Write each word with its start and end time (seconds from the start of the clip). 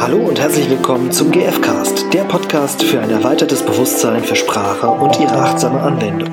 Hallo 0.00 0.16
und 0.16 0.40
herzlich 0.40 0.70
willkommen 0.70 1.12
zum 1.12 1.30
GFcast, 1.30 2.10
der 2.14 2.24
Podcast 2.24 2.82
für 2.82 3.00
ein 3.00 3.10
erweitertes 3.10 3.62
Bewusstsein 3.62 4.24
für 4.24 4.34
Sprache 4.34 4.88
und 4.88 5.20
ihre 5.20 5.34
achtsame 5.34 5.78
Anwendung. 5.78 6.30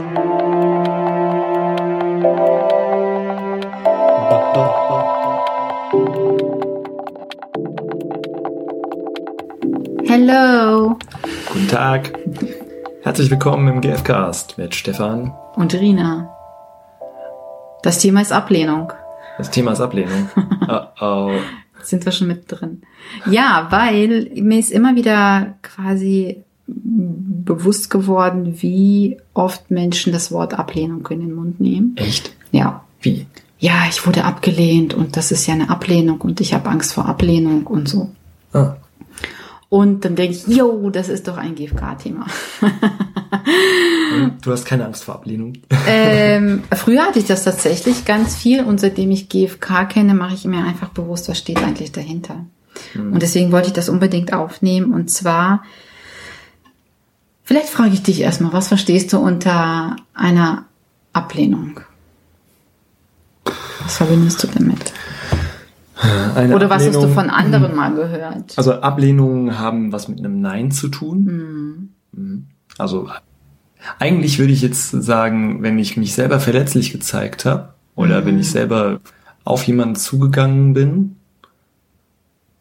Hello 10.08 10.98
Guten 11.52 11.68
Tag. 11.68 12.18
Herzlich 13.04 13.30
willkommen 13.30 13.68
im 13.68 13.82
GFcast 13.82 14.58
mit 14.58 14.76
Stefan. 14.76 15.34
und 15.58 15.74
Rina. 15.74 16.34
Das 17.84 18.00
Thema 18.00 18.22
ist 18.22 18.32
Ablehnung. 18.32 18.94
Das 19.38 19.52
Thema 19.52 19.74
ist 19.74 19.82
Ablehnung. 19.82 20.30
Oh, 20.70 20.82
oh. 21.00 21.32
Sind 21.88 22.04
wir 22.04 22.12
schon 22.12 22.28
mit 22.28 22.44
drin? 22.48 22.82
Ja, 23.30 23.68
weil 23.70 24.30
mir 24.36 24.60
ist 24.60 24.72
immer 24.72 24.96
wieder 24.98 25.56
quasi 25.62 26.44
bewusst 26.68 27.90
geworden, 27.90 28.58
wie 28.62 29.18
oft 29.34 29.72
Menschen 29.72 30.12
das 30.12 30.30
Wort 30.34 30.54
Ablehnung 30.54 31.08
in 31.08 31.22
den 31.22 31.34
Mund 31.34 31.62
nehmen. 31.62 31.96
Echt? 31.96 32.34
Ja. 32.52 32.84
Wie? 33.00 33.26
Ja, 33.60 33.86
ich 33.90 34.06
wurde 34.06 34.26
abgelehnt 34.26 34.94
und 34.94 35.16
das 35.16 35.32
ist 35.32 35.48
ja 35.48 35.54
eine 35.54 35.70
Ablehnung 35.70 36.20
und 36.20 36.42
ich 36.42 36.54
habe 36.54 36.70
Angst 36.70 36.94
vor 36.94 37.06
Ablehnung 37.06 37.66
und 37.68 37.88
so. 37.88 38.10
Ah, 38.52 38.76
Und 39.70 40.04
dann 40.04 40.18
denke 40.18 40.36
ich, 40.36 40.46
yo, 40.48 40.90
das 40.90 41.08
ist 41.08 41.30
doch 41.30 41.38
ein 41.38 41.56
GFK-Thema. 41.56 42.26
du 44.42 44.52
hast 44.52 44.66
keine 44.66 44.86
Angst 44.86 45.04
vor 45.04 45.16
Ablehnung? 45.16 45.54
ähm, 45.88 46.64
früher 46.74 47.04
hatte 47.04 47.20
ich 47.20 47.26
das 47.26 47.44
tatsächlich 47.44 48.06
ganz 48.06 48.36
viel 48.36 48.64
und 48.64 48.80
seitdem 48.80 49.12
ich 49.12 49.30
GFK 49.30 49.86
kenne, 49.90 50.14
mache 50.14 50.34
ich 50.34 50.46
mir 50.46 50.64
einfach 50.64 50.90
bewusst, 50.90 51.30
was 51.30 51.38
steht 51.38 51.62
eigentlich 51.64 51.92
dahinter. 51.92 52.46
Und 52.96 53.22
deswegen 53.22 53.52
wollte 53.52 53.68
ich 53.68 53.74
das 53.74 53.90
unbedingt 53.90 54.34
aufnehmen 54.34 54.94
und 54.94 55.10
zwar, 55.10 55.64
vielleicht 57.44 57.70
frage 57.70 57.94
ich 57.94 58.04
dich 58.04 58.22
erstmal, 58.22 58.54
was 58.54 58.68
verstehst 58.68 59.12
du 59.14 59.18
unter 59.18 59.96
einer 60.14 60.66
Ablehnung? 61.12 61.80
Was 63.82 63.98
verbindest 63.98 64.44
du 64.44 64.48
damit? 64.48 64.94
Eine 66.36 66.56
Oder 66.56 66.70
was 66.70 66.86
hast 66.86 66.96
du 66.96 67.08
von 67.08 67.30
anderen 67.30 67.76
mal 67.76 67.94
gehört? 67.94 68.58
Also 68.58 68.74
Ablehnungen 68.74 69.58
haben 69.58 69.92
was 69.92 70.08
mit 70.08 70.20
einem 70.20 70.42
Nein 70.42 70.72
zu 70.72 70.90
tun. 70.90 71.94
Mhm. 72.12 72.48
Also 72.78 73.10
eigentlich 74.00 74.40
würde 74.40 74.54
ich 74.54 74.62
jetzt 74.62 74.92
sagen, 74.92 75.62
wenn 75.64 75.80
ich 75.80 75.98
mich 75.98 76.14
selber 76.14 76.40
verletzlich 76.40 76.92
gezeigt 76.92 77.46
habe 77.46 77.74
oder 77.96 78.26
wenn 78.26 78.40
ich 78.40 78.50
selber 78.50 79.00
auf 79.44 79.64
jemanden 79.64 79.96
zugegangen 79.96 80.74
bin, 80.74 81.16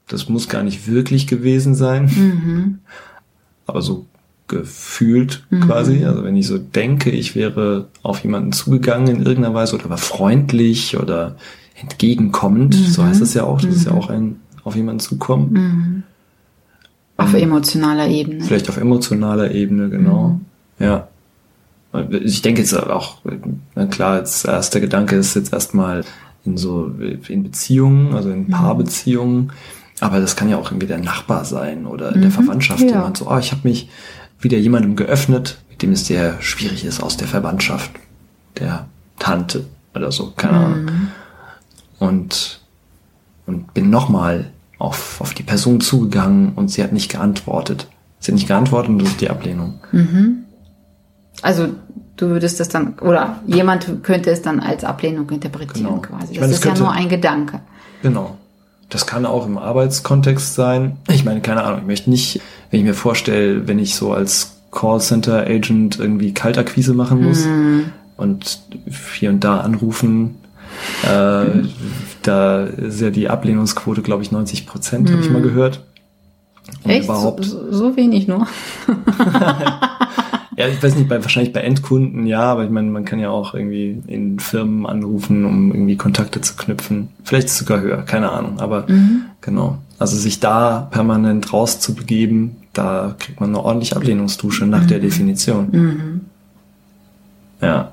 das 0.09 0.29
muss 0.29 0.49
gar 0.49 0.63
nicht 0.63 0.87
wirklich 0.87 1.27
gewesen 1.27 1.75
sein, 1.75 2.81
aber 3.67 3.83
so 3.83 4.07
gefühlt 4.49 5.45
quasi. 5.63 6.05
Also 6.05 6.23
wenn 6.23 6.37
ich 6.37 6.47
so 6.47 6.59
denke, 6.59 7.11
ich 7.11 7.35
wäre 7.35 7.89
auf 8.03 8.21
jemanden 8.21 8.53
zugegangen 8.53 9.09
in 9.09 9.23
irgendeiner 9.23 9.55
Weise 9.55 9.75
oder 9.75 9.91
war 9.91 9.99
freundlich 9.99 10.97
oder 10.97 11.37
entgegenkommend, 11.75 12.75
so 12.75 13.05
heißt 13.05 13.21
es 13.21 13.35
ja 13.35 13.43
auch, 13.45 13.61
das 13.61 13.75
ist 13.75 13.87
ja 13.87 13.93
auch 13.93 14.09
ein 14.09 14.37
auf 14.63 14.77
jemanden 14.77 15.01
zukommen. 15.01 16.05
Auf 17.17 17.35
emotionaler 17.35 18.09
Ebene. 18.09 18.45
Vielleicht 18.45 18.69
auf 18.69 18.77
emotionaler 18.77 19.51
Ebene, 19.53 19.89
genau. 19.89 20.41
Ja. 20.79 21.09
Ich 22.11 22.43
denke 22.43 22.61
jetzt 22.61 22.75
auch, 22.75 23.19
na 23.75 23.87
klar, 23.87 24.15
als 24.15 24.45
erster 24.45 24.81
Gedanke 24.81 25.17
ist 25.17 25.35
jetzt 25.35 25.53
erstmal 25.53 26.05
in 26.45 26.57
so, 26.57 26.93
in 27.29 27.43
Beziehungen, 27.43 28.15
also 28.15 28.31
in 28.31 28.49
Paarbeziehungen, 28.49 29.53
aber 30.01 30.21
das 30.21 30.37
kann 30.37 30.49
ja 30.49 30.59
auch 30.59 30.71
irgendwie 30.71 30.87
der 30.87 30.99
Nachbar 30.99 31.45
sein 31.45 31.87
oder 31.87 32.15
in 32.15 32.21
der 32.21 32.31
Verwandtschaft, 32.31 32.83
ja. 32.83 32.89
jemand 32.89 33.17
so, 33.17 33.31
oh, 33.31 33.39
ich 33.39 33.51
habe 33.53 33.63
mich 33.65 33.89
wieder 34.41 34.59
jemandem 34.59 34.97
geöffnet, 34.97 35.59
mit 35.71 35.83
dem 35.83 35.93
es 35.93 36.05
dir 36.05 36.37
schwierig 36.41 36.85
ist 36.85 37.03
aus 37.03 37.17
der 37.17 37.29
Verwandtschaft, 37.29 37.91
der 38.59 38.87
Tante 39.19 39.65
oder 39.95 40.13
so, 40.13 40.33
keine 40.37 40.53
Ahnung. 40.59 40.91
Und, 41.99 42.61
und 43.47 43.73
bin 43.73 43.89
nochmal 43.89 44.51
auf, 44.79 45.21
auf 45.23 45.33
die 45.33 45.43
Person 45.43 45.81
zugegangen 45.81 46.53
und 46.55 46.71
sie 46.71 46.83
hat 46.83 46.93
nicht 46.93 47.11
geantwortet. 47.11 47.89
Sie 48.19 48.33
hat 48.33 48.37
nicht 48.37 48.49
geantwortet 48.49 48.91
und 48.91 48.99
das 48.99 49.09
ist 49.11 49.21
die 49.23 49.31
Ablehnung. 49.31 49.81
Also 51.43 51.69
du 52.17 52.29
würdest 52.29 52.61
das 52.61 52.69
dann, 52.69 52.95
oder 53.01 53.41
jemand 53.47 54.03
könnte 54.03 54.31
es 54.31 54.43
dann 54.43 54.61
als 54.61 54.85
Ablehnung 54.85 55.29
interpretieren 55.31 55.87
Genau. 55.87 56.01
quasi. 56.01 56.35
Das 56.35 56.41
meine, 56.41 56.53
ist 56.53 56.59
es 56.59 56.65
ja 56.65 56.71
könnte- 56.71 56.83
nur 56.83 56.93
ein 56.93 57.09
Gedanke. 57.09 57.61
Genau. 58.03 58.37
Das 58.89 59.07
kann 59.07 59.27
auch 59.27 59.47
im 59.47 59.59
Arbeitskontext 59.59 60.55
sein. 60.55 60.97
Ich 61.11 61.25
meine, 61.25 61.41
keine 61.41 61.65
Ahnung, 61.65 61.81
ich 61.81 61.87
möchte 61.87 62.09
nicht, 62.09 62.41
wenn 62.71 62.81
ich 62.81 62.87
mir 62.87 62.95
vorstelle, 62.95 63.67
wenn 63.67 63.79
ich 63.81 63.97
so 63.97 64.13
als 64.13 64.53
Callcenter-Agent 64.71 65.99
irgendwie 65.99 66.33
Kaltakquise 66.33 66.95
machen 66.95 67.23
muss 67.25 67.47
und 68.17 68.61
hier 69.15 69.31
und 69.31 69.43
da 69.43 69.59
anrufen, 69.61 70.37
äh, 71.03 71.45
da 72.23 72.63
ist 72.65 73.01
ja 73.01 73.11
die 73.11 73.29
Ablehnungsquote, 73.29 74.03
glaube 74.03 74.23
ich, 74.23 74.31
90 74.31 74.67
Prozent, 74.67 75.11
habe 75.11 75.21
ich 75.21 75.31
mal 75.31 75.43
gehört. 75.43 75.83
Und 76.85 76.91
Echt? 76.91 77.07
So 77.07 77.37
so 77.71 77.97
wenig 77.97 78.29
nur? 78.29 78.47
Ja, 80.57 80.69
ich 80.69 80.83
weiß 80.83 80.95
nicht, 80.97 81.09
bei, 81.09 81.23
wahrscheinlich 81.23 81.53
bei 81.53 81.61
Endkunden 81.61 82.27
ja, 82.27 82.41
aber 82.41 82.65
ich 82.65 82.71
meine, 82.71 82.91
man 82.91 83.05
kann 83.05 83.19
ja 83.19 83.29
auch 83.29 83.55
irgendwie 83.55 84.03
in 84.07 84.39
Firmen 84.39 84.87
anrufen, 84.87 85.45
um 85.45 85.71
irgendwie 85.71 85.97
Kontakte 85.97 86.41
zu 86.41 86.57
knüpfen. 86.57 87.09
Vielleicht 87.25 87.51
sogar 87.51 87.81
höher, 87.81 88.03
keine 88.03 88.33
Ahnung, 88.33 88.59
aber 88.59 88.87
genau. 89.43 89.79
Also 89.99 90.17
sich 90.17 90.41
da 90.41 90.89
permanent 90.91 91.53
rauszubegeben, 91.53 92.57
da 92.73 93.15
kriegt 93.19 93.41
man 93.41 93.51
eine 93.51 93.63
ordentliche 93.63 93.97
Ablehnungsdusche 93.97 94.67
nach 94.67 94.87
der 94.87 94.99
Definition. 94.99 96.23
Ja. 97.61 97.93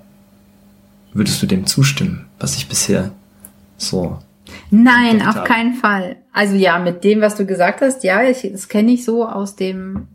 Würdest 1.14 1.42
du 1.42 1.46
dem 1.46 1.66
zustimmen, 1.66 2.26
was 2.40 2.56
ich 2.56 2.68
bisher 2.68 3.12
so 3.78 4.20
Nein, 4.72 5.22
auf 5.22 5.36
habe? 5.36 5.48
keinen 5.48 5.76
Fall. 5.76 6.18
Also 6.32 6.56
ja, 6.56 6.80
mit 6.80 7.04
dem, 7.04 7.22
was 7.22 7.36
du 7.36 7.46
gesagt 7.46 7.82
hast, 7.82 8.04
ja, 8.04 8.24
ich, 8.24 8.50
das 8.52 8.68
kenne 8.68 8.92
ich 8.92 9.06
so 9.06 9.28
aus 9.28 9.56
dem 9.56 10.08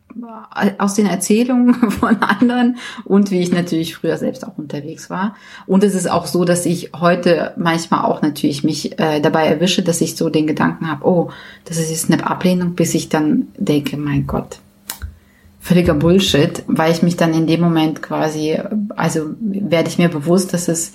aus 0.79 0.95
den 0.95 1.07
Erzählungen 1.07 1.75
von 1.91 2.23
anderen 2.23 2.79
und 3.05 3.31
wie 3.31 3.41
ich 3.41 3.53
natürlich 3.53 3.97
früher 3.97 4.17
selbst 4.17 4.47
auch 4.47 4.59
unterwegs 4.59 5.11
war. 5.11 5.37
Und 5.67 5.85
es 5.85 5.95
ist 5.95 6.11
auch 6.11 6.27
so, 6.27 6.45
dass 6.45 6.67
ich 6.67 6.93
heute 6.99 7.53
manchmal 7.57 8.05
auch 8.05 8.23
natürlich 8.23 8.65
mich 8.65 8.99
äh, 8.99 9.21
dabei 9.21 9.47
erwische, 9.47 9.83
dass 9.83 10.01
ich 10.01 10.17
so 10.17 10.31
den 10.31 10.47
Gedanken 10.47 10.91
habe, 10.91 11.07
oh, 11.07 11.31
das 11.65 11.79
ist 11.79 11.91
jetzt 11.91 12.11
eine 12.11 12.27
Ablehnung, 12.27 12.75
bis 12.75 12.95
ich 12.95 13.09
dann 13.09 13.49
denke, 13.57 13.97
mein 13.97 14.27
Gott, 14.27 14.59
völliger 15.61 15.95
Bullshit, 15.95 16.63
weil 16.67 16.93
ich 16.93 17.03
mich 17.03 17.17
dann 17.17 17.35
in 17.35 17.47
dem 17.47 17.61
Moment 17.61 18.03
quasi, 18.03 18.59
also 18.97 19.35
werde 19.41 19.89
ich 19.89 19.99
mir 19.99 20.09
bewusst, 20.09 20.55
dass 20.55 20.69
es 20.69 20.95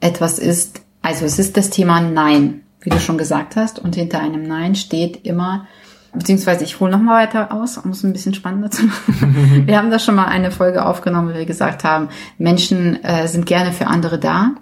etwas 0.00 0.38
ist, 0.38 0.82
also 1.02 1.24
es 1.24 1.38
ist 1.38 1.56
das 1.56 1.70
Thema 1.70 2.00
Nein, 2.00 2.62
wie 2.80 2.90
du 2.90 3.00
schon 3.00 3.18
gesagt 3.18 3.56
hast, 3.56 3.78
und 3.78 3.94
hinter 3.94 4.20
einem 4.20 4.42
Nein 4.42 4.74
steht 4.74 5.24
immer, 5.24 5.66
beziehungsweise 6.12 6.64
ich 6.64 6.80
hole 6.80 6.90
nochmal 6.90 7.26
weiter 7.26 7.52
aus, 7.52 7.78
um 7.78 7.90
es 7.90 8.02
ein 8.02 8.12
bisschen 8.12 8.34
spannender 8.34 8.70
zu 8.70 8.86
machen. 8.86 9.62
wir 9.66 9.76
haben 9.76 9.90
da 9.90 9.98
schon 9.98 10.14
mal 10.14 10.26
eine 10.26 10.50
Folge 10.50 10.84
aufgenommen, 10.84 11.30
wo 11.30 11.34
wir 11.34 11.46
gesagt 11.46 11.84
haben, 11.84 12.08
Menschen 12.38 13.02
äh, 13.04 13.28
sind 13.28 13.46
gerne 13.46 13.72
für 13.72 13.86
andere 13.86 14.18
da. 14.18 14.52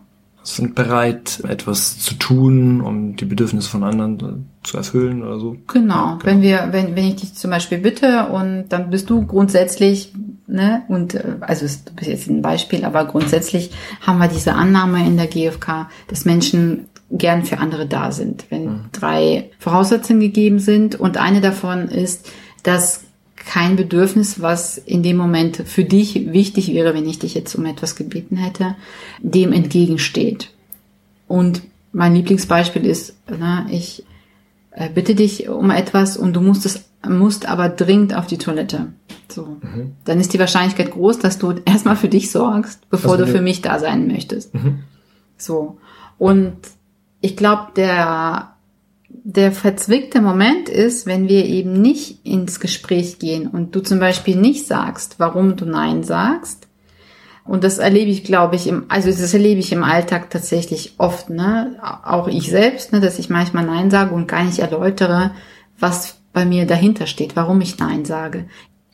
sind 0.42 0.74
bereit, 0.74 1.42
etwas 1.48 1.98
zu 1.98 2.14
tun, 2.14 2.80
um 2.80 3.16
die 3.16 3.24
Bedürfnisse 3.24 3.68
von 3.68 3.84
anderen 3.84 4.46
zu 4.62 4.76
erfüllen 4.76 5.22
oder 5.22 5.38
so. 5.38 5.56
Genau, 5.68 6.18
wenn 6.22 6.42
wir, 6.42 6.68
wenn, 6.72 6.96
wenn 6.96 7.04
ich 7.04 7.16
dich 7.16 7.34
zum 7.34 7.50
Beispiel 7.50 7.78
bitte 7.78 8.26
und 8.26 8.66
dann 8.68 8.90
bist 8.90 9.08
du 9.10 9.24
grundsätzlich, 9.26 10.12
ne, 10.46 10.82
und 10.88 11.14
äh, 11.14 11.36
also 11.40 11.66
du 11.66 11.94
bist 11.94 12.10
jetzt 12.10 12.28
ein 12.28 12.42
Beispiel, 12.42 12.84
aber 12.84 13.04
grundsätzlich 13.04 13.70
haben 14.04 14.18
wir 14.18 14.28
diese 14.28 14.54
Annahme 14.54 15.06
in 15.06 15.16
der 15.16 15.26
GfK, 15.26 15.88
dass 16.08 16.24
Menschen 16.24 16.86
gern 17.10 17.44
für 17.44 17.58
andere 17.58 17.86
da 17.86 18.10
sind. 18.12 18.46
Wenn 18.50 18.86
drei 18.92 19.50
Voraussetzungen 19.58 20.20
gegeben 20.20 20.58
sind 20.58 20.94
und 20.96 21.16
eine 21.18 21.40
davon 21.40 21.88
ist, 21.88 22.30
dass 22.62 23.04
kein 23.36 23.76
Bedürfnis, 23.76 24.40
was 24.40 24.76
in 24.76 25.02
dem 25.04 25.16
Moment 25.16 25.56
für 25.66 25.84
dich 25.84 26.32
wichtig 26.32 26.74
wäre, 26.74 26.94
wenn 26.94 27.08
ich 27.08 27.20
dich 27.20 27.34
jetzt 27.34 27.54
um 27.54 27.64
etwas 27.64 27.94
gebeten 27.94 28.36
hätte, 28.36 28.74
dem 29.20 29.52
entgegensteht. 29.52 30.50
Und 31.28 31.62
mein 31.92 32.14
Lieblingsbeispiel 32.14 32.84
ist, 32.84 33.14
ne, 33.30 33.66
ich 33.70 34.04
äh, 34.72 34.88
bitte 34.90 35.14
dich 35.14 35.48
um 35.48 35.70
etwas 35.70 36.16
und 36.16 36.34
du 36.34 36.40
musst 36.40 36.66
es 36.66 36.84
musst 37.08 37.46
aber 37.48 37.68
dringend 37.68 38.16
auf 38.16 38.26
die 38.26 38.38
Toilette. 38.38 38.92
So. 39.28 39.58
Dann 40.04 40.18
ist 40.18 40.32
die 40.32 40.40
Wahrscheinlichkeit 40.40 40.90
groß, 40.90 41.20
dass 41.20 41.38
du 41.38 41.52
erstmal 41.64 41.94
für 41.94 42.08
dich 42.08 42.32
sorgst, 42.32 42.80
bevor 42.90 43.12
Also 43.12 43.24
du 43.26 43.30
du- 43.30 43.36
für 43.38 43.42
mich 43.44 43.62
da 43.62 43.78
sein 43.78 44.08
möchtest. 44.08 44.50
So. 45.38 45.78
Und 46.18 46.56
ich 47.26 47.36
glaube, 47.36 47.72
der 47.74 48.52
der 49.08 49.50
verzwickte 49.50 50.20
Moment 50.20 50.68
ist, 50.68 51.06
wenn 51.06 51.28
wir 51.28 51.44
eben 51.46 51.80
nicht 51.82 52.24
ins 52.24 52.60
Gespräch 52.60 53.18
gehen 53.18 53.48
und 53.48 53.74
du 53.74 53.80
zum 53.80 53.98
Beispiel 53.98 54.36
nicht 54.36 54.68
sagst, 54.68 55.16
warum 55.18 55.56
du 55.56 55.64
Nein 55.64 56.04
sagst. 56.04 56.68
Und 57.44 57.64
das 57.64 57.78
erlebe 57.78 58.10
ich, 58.10 58.22
glaube 58.22 58.54
ich, 58.54 58.68
im, 58.68 58.84
also 58.88 59.08
das 59.10 59.34
erlebe 59.34 59.58
ich 59.58 59.72
im 59.72 59.82
Alltag 59.82 60.30
tatsächlich 60.30 60.94
oft, 60.98 61.28
ne? 61.30 61.76
Auch 62.04 62.28
ich 62.28 62.50
selbst, 62.50 62.92
ne, 62.92 63.00
dass 63.00 63.18
ich 63.18 63.28
manchmal 63.28 63.64
Nein 63.64 63.90
sage 63.90 64.14
und 64.14 64.28
gar 64.28 64.44
nicht 64.44 64.60
erläutere, 64.60 65.32
was 65.78 66.18
bei 66.32 66.44
mir 66.44 66.64
dahinter 66.66 67.06
steht, 67.06 67.34
warum 67.34 67.60
ich 67.60 67.78
Nein 67.78 68.04
sage. 68.04 68.46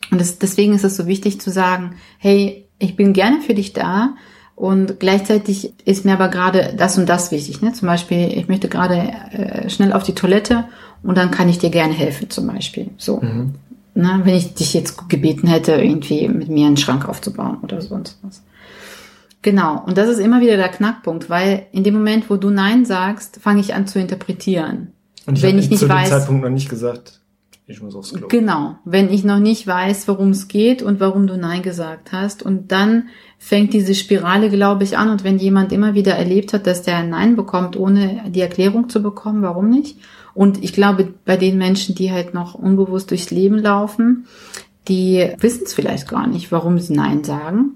Und 0.09 0.19
das, 0.19 0.39
deswegen 0.39 0.73
ist 0.73 0.83
es 0.83 0.97
so 0.97 1.05
wichtig 1.05 1.41
zu 1.41 1.51
sagen, 1.51 1.95
hey, 2.17 2.67
ich 2.79 2.95
bin 2.95 3.13
gerne 3.13 3.41
für 3.41 3.53
dich 3.53 3.73
da 3.73 4.15
und 4.63 5.01
gleichzeitig 5.01 5.73
ist 5.83 6.05
mir 6.05 6.13
aber 6.13 6.29
gerade 6.29 6.73
das 6.77 6.97
und 6.97 7.09
das 7.09 7.31
wichtig. 7.31 7.61
Ne? 7.61 7.73
Zum 7.73 7.85
Beispiel, 7.85 8.31
ich 8.33 8.47
möchte 8.47 8.69
gerade 8.69 9.11
äh, 9.33 9.69
schnell 9.69 9.91
auf 9.91 10.03
die 10.03 10.15
Toilette 10.15 10.63
und 11.03 11.17
dann 11.17 11.31
kann 11.31 11.49
ich 11.49 11.59
dir 11.59 11.69
gerne 11.69 11.93
helfen, 11.93 12.29
zum 12.29 12.47
Beispiel. 12.47 12.89
So. 12.97 13.19
Mhm. 13.19 13.55
Na, 13.93 14.21
wenn 14.23 14.35
ich 14.35 14.53
dich 14.53 14.73
jetzt 14.73 15.09
gebeten 15.09 15.47
hätte, 15.47 15.73
irgendwie 15.73 16.29
mit 16.29 16.47
mir 16.47 16.67
einen 16.67 16.77
Schrank 16.77 17.09
aufzubauen 17.09 17.57
oder 17.61 17.81
sonst 17.81 18.17
was. 18.21 18.41
Genau, 19.41 19.83
und 19.85 19.97
das 19.97 20.07
ist 20.07 20.19
immer 20.19 20.39
wieder 20.39 20.55
der 20.55 20.69
Knackpunkt, 20.69 21.29
weil 21.29 21.65
in 21.73 21.83
dem 21.83 21.95
Moment, 21.95 22.29
wo 22.29 22.37
du 22.37 22.49
Nein 22.49 22.85
sagst, 22.85 23.41
fange 23.41 23.59
ich 23.59 23.73
an 23.73 23.85
zu 23.85 23.99
interpretieren. 23.99 24.93
Und 25.25 25.39
ich 25.39 25.43
wenn 25.43 25.59
ich 25.59 25.69
nicht 25.69 25.79
zu 25.79 25.89
weiß, 25.89 26.07
dem 26.07 26.19
Zeitpunkt 26.19 26.41
noch 26.41 26.49
nicht 26.49 26.69
gesagt, 26.69 27.19
ich 27.65 27.81
muss 27.81 27.95
aufs 27.95 28.13
Klo. 28.13 28.27
Genau, 28.27 28.75
wenn 28.83 29.09
ich 29.09 29.23
noch 29.23 29.39
nicht 29.39 29.65
weiß, 29.65 30.07
worum 30.07 30.31
es 30.31 30.47
geht 30.49 30.81
und 30.81 30.99
warum 30.99 31.27
du 31.27 31.37
Nein 31.37 31.61
gesagt 31.61 32.11
hast. 32.11 32.43
Und 32.43 32.71
dann 32.73 33.09
fängt 33.37 33.73
diese 33.73 33.95
Spirale, 33.95 34.49
glaube 34.49 34.83
ich, 34.83 34.97
an. 34.97 35.09
Und 35.09 35.23
wenn 35.23 35.37
jemand 35.37 35.71
immer 35.71 35.93
wieder 35.93 36.13
erlebt 36.13 36.53
hat, 36.53 36.67
dass 36.67 36.81
der 36.81 36.97
ein 36.97 37.09
Nein 37.09 37.35
bekommt, 37.35 37.77
ohne 37.77 38.23
die 38.27 38.41
Erklärung 38.41 38.89
zu 38.89 39.01
bekommen, 39.01 39.43
warum 39.43 39.69
nicht? 39.69 39.97
Und 40.33 40.63
ich 40.63 40.73
glaube, 40.73 41.13
bei 41.25 41.37
den 41.37 41.57
Menschen, 41.57 41.95
die 41.95 42.11
halt 42.11 42.33
noch 42.33 42.55
unbewusst 42.55 43.11
durchs 43.11 43.31
Leben 43.31 43.59
laufen, 43.59 44.25
die 44.89 45.31
wissen 45.39 45.63
es 45.65 45.73
vielleicht 45.73 46.09
gar 46.09 46.27
nicht, 46.27 46.51
warum 46.51 46.79
sie 46.79 46.93
Nein 46.93 47.23
sagen. 47.23 47.75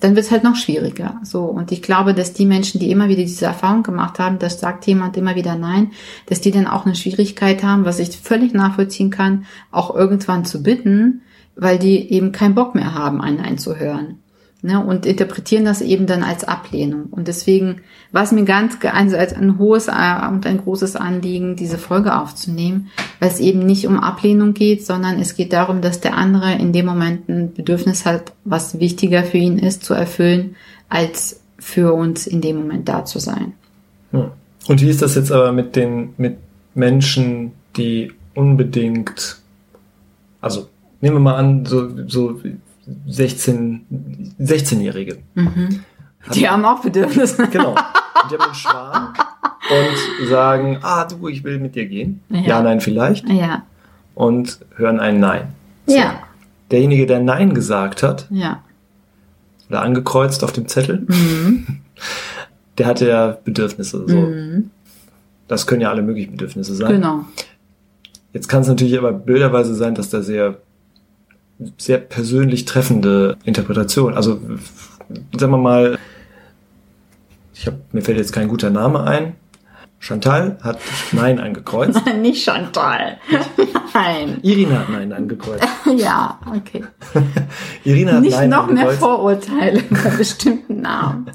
Dann 0.00 0.16
wird 0.16 0.26
es 0.26 0.30
halt 0.30 0.44
noch 0.44 0.56
schwieriger. 0.56 1.20
So. 1.22 1.44
Und 1.44 1.72
ich 1.72 1.82
glaube, 1.82 2.14
dass 2.14 2.32
die 2.32 2.46
Menschen, 2.46 2.80
die 2.80 2.90
immer 2.90 3.08
wieder 3.08 3.22
diese 3.22 3.46
Erfahrung 3.46 3.82
gemacht 3.82 4.18
haben, 4.18 4.38
dass 4.38 4.60
sagt 4.60 4.86
jemand 4.86 5.16
immer 5.16 5.34
wieder 5.34 5.56
nein, 5.56 5.92
dass 6.26 6.40
die 6.40 6.50
dann 6.50 6.66
auch 6.66 6.86
eine 6.86 6.94
Schwierigkeit 6.94 7.62
haben, 7.62 7.84
was 7.84 7.98
ich 7.98 8.16
völlig 8.16 8.54
nachvollziehen 8.54 9.10
kann, 9.10 9.46
auch 9.70 9.94
irgendwann 9.94 10.44
zu 10.44 10.62
bitten, 10.62 11.22
weil 11.56 11.78
die 11.78 12.12
eben 12.12 12.32
keinen 12.32 12.54
Bock 12.54 12.74
mehr 12.74 12.94
haben, 12.94 13.20
ein 13.20 13.36
Nein 13.36 13.58
zu 13.58 13.76
hören 13.76 14.18
ne, 14.62 14.84
und 14.84 15.06
interpretieren 15.06 15.64
das 15.64 15.80
eben 15.80 16.06
dann 16.06 16.22
als 16.22 16.44
Ablehnung. 16.44 17.06
Und 17.10 17.28
deswegen 17.28 17.82
war 18.12 18.22
es 18.22 18.32
mir 18.32 18.44
ganz 18.44 18.78
also 18.84 19.16
als 19.16 19.32
ein 19.32 19.58
hohes 19.58 19.88
äh, 19.88 20.28
und 20.28 20.46
ein 20.46 20.58
großes 20.58 20.96
Anliegen, 20.96 21.56
diese 21.56 21.78
Folge 21.78 22.18
aufzunehmen, 22.18 22.88
weil 23.20 23.30
es 23.30 23.40
eben 23.40 23.60
nicht 23.60 23.86
um 23.86 23.98
Ablehnung 23.98 24.54
geht, 24.54 24.84
sondern 24.84 25.20
es 25.20 25.36
geht 25.36 25.52
darum, 25.52 25.80
dass 25.80 26.00
der 26.00 26.16
andere 26.16 26.54
in 26.54 26.72
dem 26.72 26.86
Moment 26.86 27.28
ein 27.28 27.52
Bedürfnis 27.52 28.04
hat, 28.04 28.32
was 28.44 28.80
wichtiger 28.80 29.24
für 29.24 29.38
ihn 29.38 29.58
ist 29.58 29.84
zu 29.84 29.94
erfüllen, 29.94 30.56
als 30.88 31.40
für 31.58 31.92
uns 31.92 32.26
in 32.26 32.40
dem 32.40 32.56
Moment 32.56 32.88
da 32.88 33.04
zu 33.04 33.18
sein. 33.18 33.52
Und 34.68 34.80
wie 34.80 34.88
ist 34.88 35.02
das 35.02 35.14
jetzt 35.14 35.32
aber 35.32 35.52
mit 35.52 35.76
den 35.76 36.14
mit 36.16 36.36
Menschen, 36.74 37.52
die 37.76 38.12
unbedingt, 38.34 39.38
also 40.40 40.68
nehmen 41.00 41.16
wir 41.16 41.20
mal 41.20 41.34
an, 41.34 41.66
so, 41.66 41.88
so 42.06 42.40
16, 43.06 44.34
16-Jährige. 44.40 45.18
Mhm. 45.34 45.80
Die 46.34 46.48
haben 46.48 46.64
auch 46.64 46.80
Bedürfnisse. 46.80 47.46
Genau. 47.50 47.74
die 48.30 48.34
haben 48.34 48.42
einen 48.42 48.54
Schwarm 48.54 49.14
und 49.70 50.28
sagen, 50.28 50.78
ah 50.82 51.04
du, 51.04 51.28
ich 51.28 51.44
will 51.44 51.58
mit 51.58 51.74
dir 51.74 51.86
gehen. 51.86 52.20
Ja, 52.28 52.40
ja 52.40 52.62
nein, 52.62 52.80
vielleicht. 52.80 53.28
Ja. 53.28 53.62
Und 54.14 54.58
hören 54.76 55.00
ein 55.00 55.20
Nein. 55.20 55.48
So. 55.86 55.96
Ja. 55.96 56.22
Derjenige, 56.70 57.06
der 57.06 57.20
Nein 57.20 57.54
gesagt 57.54 58.02
hat, 58.02 58.26
ja. 58.30 58.62
oder 59.68 59.82
angekreuzt 59.82 60.44
auf 60.44 60.52
dem 60.52 60.68
Zettel, 60.68 61.06
mhm. 61.06 61.80
der 62.78 62.86
hatte 62.86 63.08
ja 63.08 63.38
Bedürfnisse. 63.44 64.04
So. 64.06 64.16
Mhm. 64.16 64.70
Das 65.46 65.66
können 65.66 65.80
ja 65.80 65.90
alle 65.90 66.02
möglichen 66.02 66.32
Bedürfnisse 66.32 66.74
sein. 66.74 66.92
Genau. 66.92 67.24
Jetzt 68.32 68.48
kann 68.48 68.60
es 68.62 68.68
natürlich 68.68 68.98
aber 68.98 69.12
bilderweise 69.12 69.74
sein, 69.74 69.94
dass 69.94 70.10
da 70.10 70.20
sehr 70.20 70.58
sehr 71.76 71.98
persönlich 71.98 72.64
treffende 72.64 73.36
Interpretation. 73.44 74.14
Also 74.14 74.40
sagen 75.36 75.52
wir 75.52 75.58
mal, 75.58 75.98
ich 77.54 77.66
hab, 77.66 77.92
mir 77.92 78.02
fällt 78.02 78.18
jetzt 78.18 78.32
kein 78.32 78.48
guter 78.48 78.70
Name 78.70 79.04
ein. 79.04 79.34
Chantal 80.00 80.58
hat 80.62 80.78
Nein 81.10 81.40
angekreuzt. 81.40 82.00
Nicht 82.20 82.44
Chantal. 82.44 83.18
Nein. 83.94 84.38
Irina 84.42 84.80
hat 84.80 84.90
Nein 84.90 85.12
angekreuzt. 85.12 85.66
ja, 85.96 86.38
okay. 86.46 86.84
Irina 87.82 88.12
hat 88.12 88.20
Nicht 88.20 88.36
Nein 88.36 88.50
noch 88.50 88.68
mehr 88.68 88.90
Vorurteile 88.92 89.82
bei 89.90 90.10
bestimmten 90.10 90.82
Namen. 90.82 91.30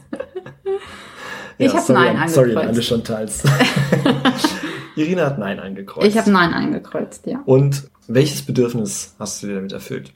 Ich 1.65 1.73
ja, 1.73 1.79
habe 1.79 1.93
Nein 1.93 2.17
angekreuzt. 2.17 2.33
Sorry, 2.35 2.55
alle 2.55 2.81
Chantals. 2.81 3.43
Irina 4.95 5.25
hat 5.25 5.39
Nein 5.39 5.59
angekreuzt. 5.59 6.07
Ich 6.07 6.17
habe 6.17 6.31
Nein 6.31 6.53
angekreuzt, 6.53 7.25
ja. 7.25 7.41
Und 7.45 7.83
welches 8.07 8.41
Bedürfnis 8.41 9.15
hast 9.19 9.41
du 9.41 9.47
dir 9.47 9.55
damit 9.55 9.71
erfüllt? 9.71 10.13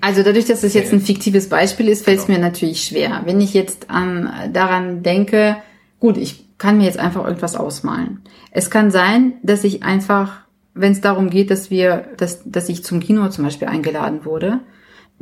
Also 0.00 0.22
dadurch, 0.22 0.44
dass 0.44 0.62
es 0.62 0.74
jetzt 0.74 0.92
ein 0.92 1.00
fiktives 1.00 1.48
Beispiel 1.48 1.88
ist, 1.88 2.04
fällt 2.04 2.20
es 2.20 2.26
genau. 2.26 2.38
mir 2.38 2.44
natürlich 2.44 2.84
schwer. 2.84 3.22
Wenn 3.24 3.40
ich 3.40 3.54
jetzt 3.54 3.86
ähm, 3.94 4.28
daran 4.52 5.02
denke, 5.02 5.56
gut, 5.98 6.16
ich 6.16 6.44
kann 6.58 6.78
mir 6.78 6.84
jetzt 6.84 6.98
einfach 6.98 7.24
irgendwas 7.24 7.56
ausmalen. 7.56 8.20
Es 8.52 8.70
kann 8.70 8.90
sein, 8.90 9.34
dass 9.42 9.64
ich 9.64 9.82
einfach, 9.82 10.42
wenn 10.74 10.92
es 10.92 11.00
darum 11.00 11.30
geht, 11.30 11.50
dass 11.50 11.70
wir, 11.70 12.08
dass, 12.18 12.42
dass 12.44 12.68
ich 12.68 12.84
zum 12.84 13.00
Kino 13.00 13.28
zum 13.30 13.44
Beispiel 13.44 13.68
eingeladen 13.68 14.24
wurde, 14.24 14.60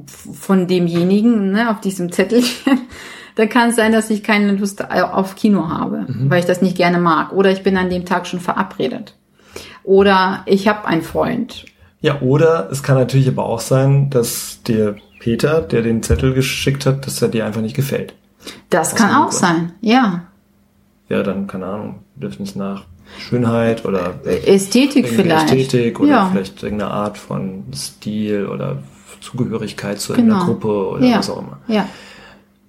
von 0.07 0.67
demjenigen, 0.67 1.53
ne, 1.53 1.71
auf 1.71 1.81
diesem 1.81 2.13
Zettelchen, 2.13 2.81
dann 3.35 3.49
kann 3.49 3.71
es 3.71 3.77
sein, 3.77 3.93
dass 3.93 4.11
ich 4.11 4.23
keine 4.23 4.53
Lust 4.53 4.85
auf 4.91 5.37
Kino 5.37 5.69
habe, 5.69 6.07
mhm. 6.07 6.31
weil 6.31 6.41
ich 6.41 6.47
das 6.47 6.63
nicht 6.63 6.77
gerne 6.77 6.99
mag. 6.99 7.33
Oder 7.33 7.51
ich 7.51 7.63
bin 7.63 7.77
an 7.77 7.91
dem 7.91 8.05
Tag 8.05 8.27
schon 8.27 8.41
verabredet. 8.41 9.15
Oder 9.85 10.43
ich 10.47 10.69
habe 10.69 10.87
einen 10.87 11.03
Freund. 11.03 11.65
Ja, 12.01 12.21
oder 12.21 12.69
es 12.71 12.83
kann 12.83 12.97
natürlich 12.97 13.29
aber 13.29 13.45
auch 13.45 13.61
sein, 13.61 14.11
dass 14.11 14.63
dir 14.63 14.97
Peter, 15.19 15.63
der 15.63 15.83
den 15.83 16.03
Zettel 16.03 16.33
geschickt 16.33 16.87
hat, 16.87 17.07
dass 17.07 17.21
er 17.23 17.29
dir 17.29 17.45
einfach 17.45 17.61
nicht 17.61 17.75
gefällt. 17.75 18.15
Das 18.71 18.95
kann 18.95 19.15
auch 19.15 19.33
sein, 19.33 19.73
ja. 19.81 20.23
Ja, 21.09 21.23
dann, 21.23 21.47
keine 21.47 21.67
Ahnung, 21.67 22.01
Bedürfnis 22.15 22.55
nach 22.55 22.85
Schönheit 23.19 23.85
oder 23.85 24.15
Ästhetik 24.25 25.09
vielleicht. 25.09 25.53
Ästhetik 25.53 25.99
oder 26.01 26.11
ja. 26.11 26.29
vielleicht 26.31 26.63
irgendeine 26.63 26.91
Art 26.93 27.19
von 27.19 27.65
Stil 27.75 28.47
oder 28.47 28.83
Zugehörigkeit 29.21 30.01
zu 30.01 30.15
genau. 30.15 30.37
einer 30.37 30.45
Gruppe 30.45 30.89
oder 30.89 31.07
ja. 31.07 31.19
was 31.19 31.31
auch 31.31 31.39
immer. 31.39 31.59
Ja. 31.69 31.89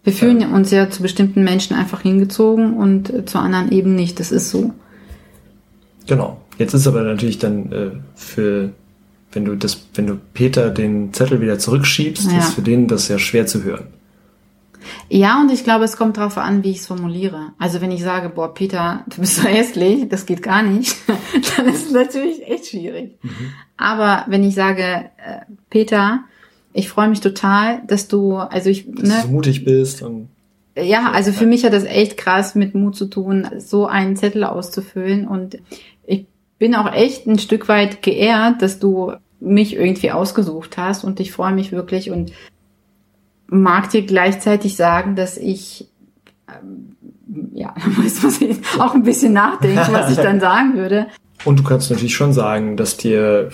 Wir 0.03 0.13
fühlen 0.13 0.41
ja. 0.41 0.47
uns 0.47 0.71
ja 0.71 0.89
zu 0.89 1.01
bestimmten 1.01 1.43
Menschen 1.43 1.75
einfach 1.75 2.01
hingezogen 2.01 2.73
und 2.77 3.13
äh, 3.13 3.25
zu 3.25 3.37
anderen 3.37 3.71
eben 3.71 3.95
nicht. 3.95 4.19
Das 4.19 4.31
ist 4.31 4.49
so. 4.49 4.73
Genau. 6.07 6.41
Jetzt 6.57 6.73
ist 6.73 6.87
aber 6.87 7.03
natürlich 7.03 7.37
dann 7.37 7.71
äh, 7.71 7.91
für, 8.15 8.71
wenn 9.31 9.45
du 9.45 9.55
das, 9.55 9.85
wenn 9.93 10.07
du 10.07 10.17
Peter 10.33 10.69
den 10.69 11.13
Zettel 11.13 11.41
wieder 11.41 11.59
zurückschiebst, 11.59 12.31
ja. 12.31 12.39
ist 12.39 12.53
für 12.53 12.61
den 12.61 12.87
das 12.87 13.07
ja 13.07 13.19
schwer 13.19 13.45
zu 13.45 13.63
hören. 13.63 13.87
Ja, 15.09 15.41
und 15.41 15.51
ich 15.51 15.63
glaube, 15.63 15.85
es 15.85 15.97
kommt 15.97 16.17
darauf 16.17 16.37
an, 16.37 16.63
wie 16.63 16.71
ich 16.71 16.79
es 16.79 16.87
formuliere. 16.87 17.53
Also 17.57 17.81
wenn 17.81 17.91
ich 17.91 18.03
sage, 18.03 18.29
boah, 18.29 18.53
Peter, 18.53 19.03
du 19.07 19.21
bist 19.21 19.35
so 19.35 19.43
hässlich, 19.43 20.07
das 20.09 20.25
geht 20.25 20.43
gar 20.43 20.63
nicht, 20.63 20.95
dann 21.57 21.67
ist 21.67 21.87
es 21.87 21.91
natürlich 21.91 22.47
echt 22.47 22.67
schwierig. 22.67 23.17
Mhm. 23.21 23.53
Aber 23.77 24.25
wenn 24.27 24.43
ich 24.43 24.55
sage, 24.55 24.83
äh, 24.83 25.41
Peter, 25.69 26.23
ich 26.73 26.89
freue 26.89 27.09
mich 27.09 27.19
total, 27.19 27.81
dass 27.87 28.07
du, 28.07 28.35
also 28.35 28.69
ich, 28.69 28.85
dass 28.91 29.09
ne, 29.09 29.15
du 29.15 29.21
so 29.21 29.27
mutig 29.29 29.65
bist 29.65 30.01
und 30.01 30.29
ja, 30.75 31.11
also 31.11 31.31
für 31.31 31.45
mich 31.45 31.65
hat 31.65 31.73
das 31.73 31.83
echt 31.83 32.15
krass 32.17 32.55
mit 32.55 32.75
Mut 32.75 32.95
zu 32.95 33.07
tun, 33.07 33.47
so 33.57 33.87
einen 33.87 34.15
Zettel 34.15 34.43
auszufüllen. 34.43 35.27
Und 35.27 35.57
ich 36.05 36.25
bin 36.57 36.75
auch 36.75 36.93
echt 36.93 37.27
ein 37.27 37.39
Stück 37.39 37.67
weit 37.67 38.01
geehrt, 38.01 38.61
dass 38.61 38.79
du 38.79 39.13
mich 39.39 39.75
irgendwie 39.75 40.11
ausgesucht 40.11 40.77
hast. 40.77 41.03
Und 41.03 41.19
ich 41.19 41.31
freue 41.31 41.53
mich 41.53 41.71
wirklich 41.71 42.11
und 42.11 42.31
mag 43.47 43.89
dir 43.89 44.03
gleichzeitig 44.03 44.75
sagen, 44.75 45.15
dass 45.15 45.37
ich 45.37 45.87
ähm, 46.47 46.95
ja, 47.53 47.73
da 47.83 48.01
muss 48.01 48.41
ich 48.41 48.57
auch 48.79 48.93
ein 48.93 49.03
bisschen 49.03 49.33
nachdenken, 49.33 49.91
was 49.91 50.11
ich 50.11 50.17
dann 50.17 50.39
sagen 50.39 50.75
würde. 50.75 51.07
Und 51.45 51.59
du 51.59 51.63
kannst 51.63 51.89
natürlich 51.89 52.15
schon 52.15 52.33
sagen, 52.33 52.75
dass 52.75 52.97
dir, 52.97 53.49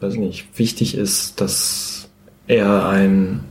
weiß 0.00 0.14
nicht, 0.14 0.58
wichtig 0.58 0.94
ist, 0.94 1.40
dass 1.40 1.89
er 2.50 2.88
ein 2.88 3.44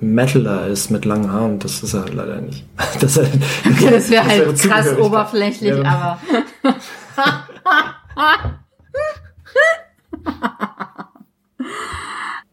Metaler 0.00 0.66
ist 0.66 0.90
mit 0.90 1.04
langen 1.04 1.30
Haaren. 1.30 1.58
Das 1.58 1.82
ist 1.82 1.94
er 1.94 2.02
halt 2.02 2.14
leider 2.14 2.40
nicht. 2.40 2.64
Das, 3.00 3.14
das 3.14 4.10
wäre 4.10 4.24
halt 4.24 4.58
krass 4.58 4.96
oberflächlich, 4.96 5.76
ja. 5.76 5.84
aber. 5.84 6.18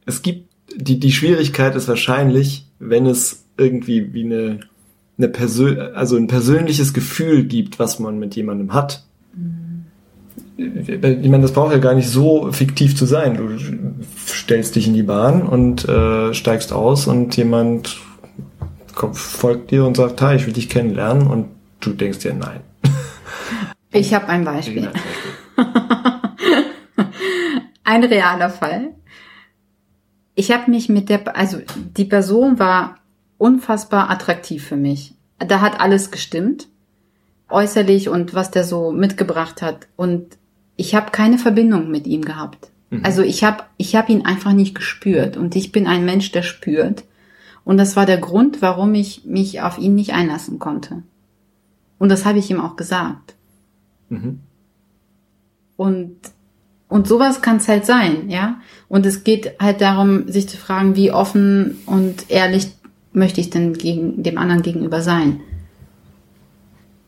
es 0.06 0.22
gibt, 0.22 0.50
die, 0.76 1.00
die 1.00 1.12
Schwierigkeit 1.12 1.76
ist 1.76 1.88
wahrscheinlich, 1.88 2.66
wenn 2.80 3.06
es 3.06 3.46
irgendwie 3.58 4.14
wie 4.14 4.26
eine, 4.26 4.60
eine 5.18 5.30
Persön 5.30 5.80
also 5.80 6.18
ein 6.18 6.28
persönliches 6.28 6.94
Gefühl 6.94 7.46
gibt, 7.46 7.80
was 7.80 8.00
man 8.00 8.20
mit 8.20 8.36
jemandem 8.36 8.74
hat. 8.74 9.06
Ich 10.58 11.30
meine, 11.30 11.42
das 11.42 11.54
braucht 11.54 11.72
ja 11.72 11.80
gar 11.80 11.94
nicht 11.94 12.10
so 12.10 12.52
fiktiv 12.52 12.96
zu 12.96 13.06
sein. 13.06 13.38
Du 13.38 13.58
stellst 14.50 14.76
dich 14.76 14.88
in 14.88 14.96
die 14.96 15.04
Bahn 15.04 15.44
und 15.44 15.88
äh, 15.88 16.34
steigst 16.34 16.74
aus 16.74 17.06
und 17.06 17.38
jemand 17.38 17.98
kommt, 18.96 19.16
folgt 19.16 19.70
dir 19.70 19.86
und 19.86 19.96
sagt, 19.96 20.20
hi, 20.24 20.38
ich 20.38 20.48
will 20.48 20.54
dich 20.54 20.70
kennenlernen 20.70 21.28
und 21.28 21.50
du 21.82 21.92
denkst 21.92 22.20
dir, 22.20 22.34
nein. 22.34 22.62
Ich 23.92 24.14
habe 24.14 24.28
ein 24.28 24.44
Beispiel. 24.46 24.92
ein 27.84 28.04
realer 28.04 28.52
Fall. 28.52 28.96
Ich 30.36 30.52
habe 30.52 30.70
mich 30.70 30.90
mit 30.90 31.10
der, 31.10 31.36
also 31.36 31.58
die 31.98 32.06
Person 32.06 32.60
war 32.60 32.98
unfassbar 33.40 34.12
attraktiv 34.12 34.64
für 34.64 34.78
mich. 34.78 35.16
Da 35.40 35.62
hat 35.62 35.80
alles 35.80 36.12
gestimmt, 36.12 36.68
äußerlich 37.50 38.10
und 38.10 38.36
was 38.36 38.52
der 38.52 38.64
so 38.64 38.92
mitgebracht 38.92 39.64
hat. 39.64 39.88
Und 39.96 40.38
ich 40.76 40.94
habe 40.94 41.10
keine 41.12 41.40
Verbindung 41.40 41.90
mit 41.90 42.06
ihm 42.06 42.24
gehabt. 42.24 42.70
Mhm. 42.90 43.02
Also 43.04 43.22
ich 43.22 43.44
habe 43.44 43.64
ich 43.78 43.96
hab 43.96 44.10
ihn 44.10 44.26
einfach 44.26 44.54
nicht 44.54 44.76
gespürt. 44.76 45.38
Und 45.38 45.56
ich 45.56 45.72
bin 45.72 45.88
ein 45.88 46.06
Mensch, 46.06 46.32
der 46.32 46.44
spürt. 46.44 47.04
Und 47.64 47.78
das 47.78 47.96
war 47.96 48.06
der 48.06 48.18
Grund, 48.18 48.62
warum 48.62 48.94
ich 48.96 49.26
mich 49.26 49.62
auf 49.62 49.78
ihn 49.78 49.96
nicht 49.96 50.14
einlassen 50.14 50.60
konnte. 50.60 51.04
Und 51.98 52.10
das 52.10 52.26
habe 52.26 52.40
ich 52.40 52.50
ihm 52.50 52.62
auch 52.62 52.76
gesagt. 52.76 53.36
Mhm. 54.10 54.40
Und, 55.78 56.16
und 56.88 57.08
sowas 57.08 57.42
kann 57.42 57.58
es 57.58 57.68
halt 57.68 57.86
sein, 57.86 58.30
ja. 58.30 58.60
Und 58.88 59.06
es 59.06 59.24
geht 59.24 59.60
halt 59.60 59.82
darum, 59.82 60.28
sich 60.28 60.50
zu 60.50 60.58
fragen, 60.58 60.96
wie 60.96 61.12
offen 61.12 61.78
und 61.86 62.30
ehrlich 62.30 62.72
möchte 63.14 63.42
ich 63.42 63.50
denn 63.50 63.74
gegen, 63.74 64.24
dem 64.24 64.38
anderen 64.38 64.62
gegenüber 64.62 65.02
sein. 65.02 65.42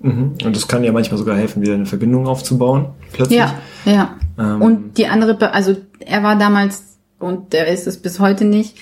Mhm. 0.02 0.36
Und 0.44 0.56
das 0.56 0.68
kann 0.68 0.84
ja 0.84 0.92
manchmal 0.92 1.18
sogar 1.18 1.38
helfen, 1.38 1.62
wieder 1.62 1.74
eine 1.74 1.86
Verbindung 1.86 2.28
aufzubauen, 2.28 2.88
plötzlich. 3.12 3.40
Ja, 3.40 3.56
ja. 3.86 4.18
Ähm. 4.38 4.62
Und 4.62 4.98
die 4.98 5.08
andere, 5.08 5.54
also 5.54 5.76
er 6.00 6.24
war 6.24 6.38
damals, 6.38 6.98
und 7.20 7.54
der 7.54 7.68
ist 7.68 7.88
es 7.88 7.98
bis 8.02 8.20
heute 8.20 8.46
nicht, 8.46 8.78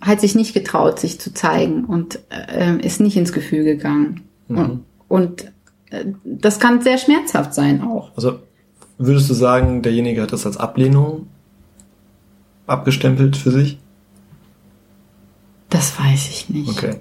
hat 0.00 0.20
sich 0.20 0.34
nicht 0.34 0.54
getraut, 0.54 0.98
sich 0.98 1.20
zu 1.20 1.32
zeigen 1.32 1.84
und 1.84 2.18
äh, 2.30 2.76
ist 2.84 3.00
nicht 3.00 3.16
ins 3.16 3.32
Gefühl 3.32 3.64
gegangen. 3.64 4.22
Mhm. 4.48 4.58
Und, 4.58 4.84
und 5.08 5.44
äh, 5.90 6.06
das 6.24 6.58
kann 6.58 6.80
sehr 6.80 6.98
schmerzhaft 6.98 7.54
sein 7.54 7.82
auch. 7.82 8.10
Also 8.16 8.40
würdest 8.98 9.30
du 9.30 9.34
sagen, 9.34 9.82
derjenige 9.82 10.22
hat 10.22 10.32
das 10.32 10.46
als 10.46 10.56
Ablehnung 10.56 11.28
abgestempelt 12.66 13.36
für 13.36 13.50
sich? 13.50 13.78
Das 15.68 15.98
weiß 15.98 16.28
ich 16.30 16.48
nicht. 16.50 16.68
Okay. 16.68 16.96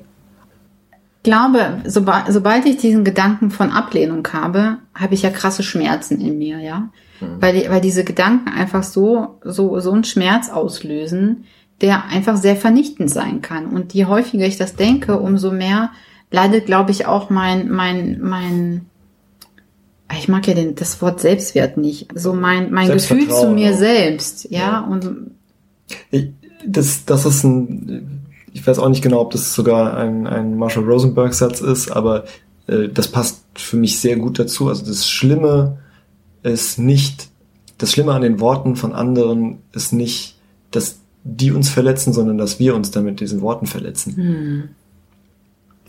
Ich 1.24 1.30
glaube, 1.30 1.82
sobald, 1.86 2.34
sobald 2.34 2.66
ich 2.66 2.78
diesen 2.78 3.04
Gedanken 3.04 3.52
von 3.52 3.70
Ablehnung 3.70 4.28
habe, 4.34 4.80
habe 4.96 5.14
ich 5.14 5.22
ja 5.22 5.30
krasse 5.30 5.62
Schmerzen 5.62 6.20
in 6.20 6.40
mir, 6.40 6.60
ja. 6.60 6.90
Mhm. 7.20 7.40
Weil, 7.40 7.70
weil 7.70 7.80
diese 7.80 8.04
Gedanken 8.04 8.50
einfach 8.50 8.82
so, 8.82 9.40
so, 9.44 9.80
so 9.80 9.92
einen 9.92 10.04
Schmerz 10.04 10.50
auslösen, 10.50 11.46
der 11.80 12.06
einfach 12.06 12.38
sehr 12.38 12.56
vernichtend 12.56 13.12
sein 13.12 13.42
kann. 13.42 13.68
Und 13.68 13.94
je 13.94 14.06
häufiger 14.06 14.48
ich 14.48 14.58
das 14.58 14.76
denke, 14.76 15.20
umso 15.20 15.52
mehr 15.52 15.92
leidet, 16.32 16.66
glaube 16.66 16.90
ich, 16.90 17.06
auch 17.06 17.30
mein, 17.30 17.70
mein, 17.70 18.20
mein, 18.20 18.86
ich 20.18 20.28
mag 20.28 20.48
ja 20.48 20.56
den, 20.56 20.74
das 20.74 21.04
Wort 21.04 21.20
Selbstwert 21.20 21.78
nicht, 21.78 22.08
so 22.16 22.34
mein, 22.34 22.72
mein 22.72 22.88
Gefühl 22.88 23.30
zu 23.30 23.50
mir 23.50 23.74
auch. 23.74 23.78
selbst, 23.78 24.50
ja, 24.50 24.60
ja. 24.60 24.80
und. 24.80 25.32
Ich, 26.10 26.30
das, 26.66 27.06
das 27.06 27.28
ist 27.28 27.44
ein, 27.44 28.21
ich 28.54 28.66
weiß 28.66 28.80
auch 28.80 28.90
nicht 28.90 29.02
genau, 29.02 29.22
ob 29.22 29.32
das 29.32 29.54
sogar 29.54 29.98
ein, 29.98 30.28
ein 30.28 30.58
Marshall 30.58 30.84
Rosenberg 30.84 31.34
Satz 31.34 31.62
ist, 31.62 31.92
aber 31.92 32.26
äh, 32.68 32.90
das 32.90 33.08
passt 33.08 33.44
für 33.56 33.78
mich 33.78 34.00
sehr 34.00 34.18
gut 34.18 34.40
dazu. 34.40 34.70
Also 34.70 34.86
das 34.86 35.10
Schlimme 35.10 35.78
ist 36.44 36.80
nicht, 36.80 37.30
das 37.78 37.92
Schlimme 37.92 38.14
an 38.14 38.22
den 38.22 38.40
Worten 38.40 38.76
von 38.76 38.94
anderen 38.94 39.60
ist 39.74 39.94
nicht, 39.94 40.38
dass 40.72 40.98
die 41.24 41.52
uns 41.52 41.70
verletzen, 41.70 42.14
sondern 42.14 42.38
dass 42.38 42.60
wir 42.60 42.76
uns 42.76 42.92
damit 42.92 43.20
diesen 43.20 43.42
Worten 43.42 43.68
verletzen. 43.68 44.16
Hm. 44.16 44.64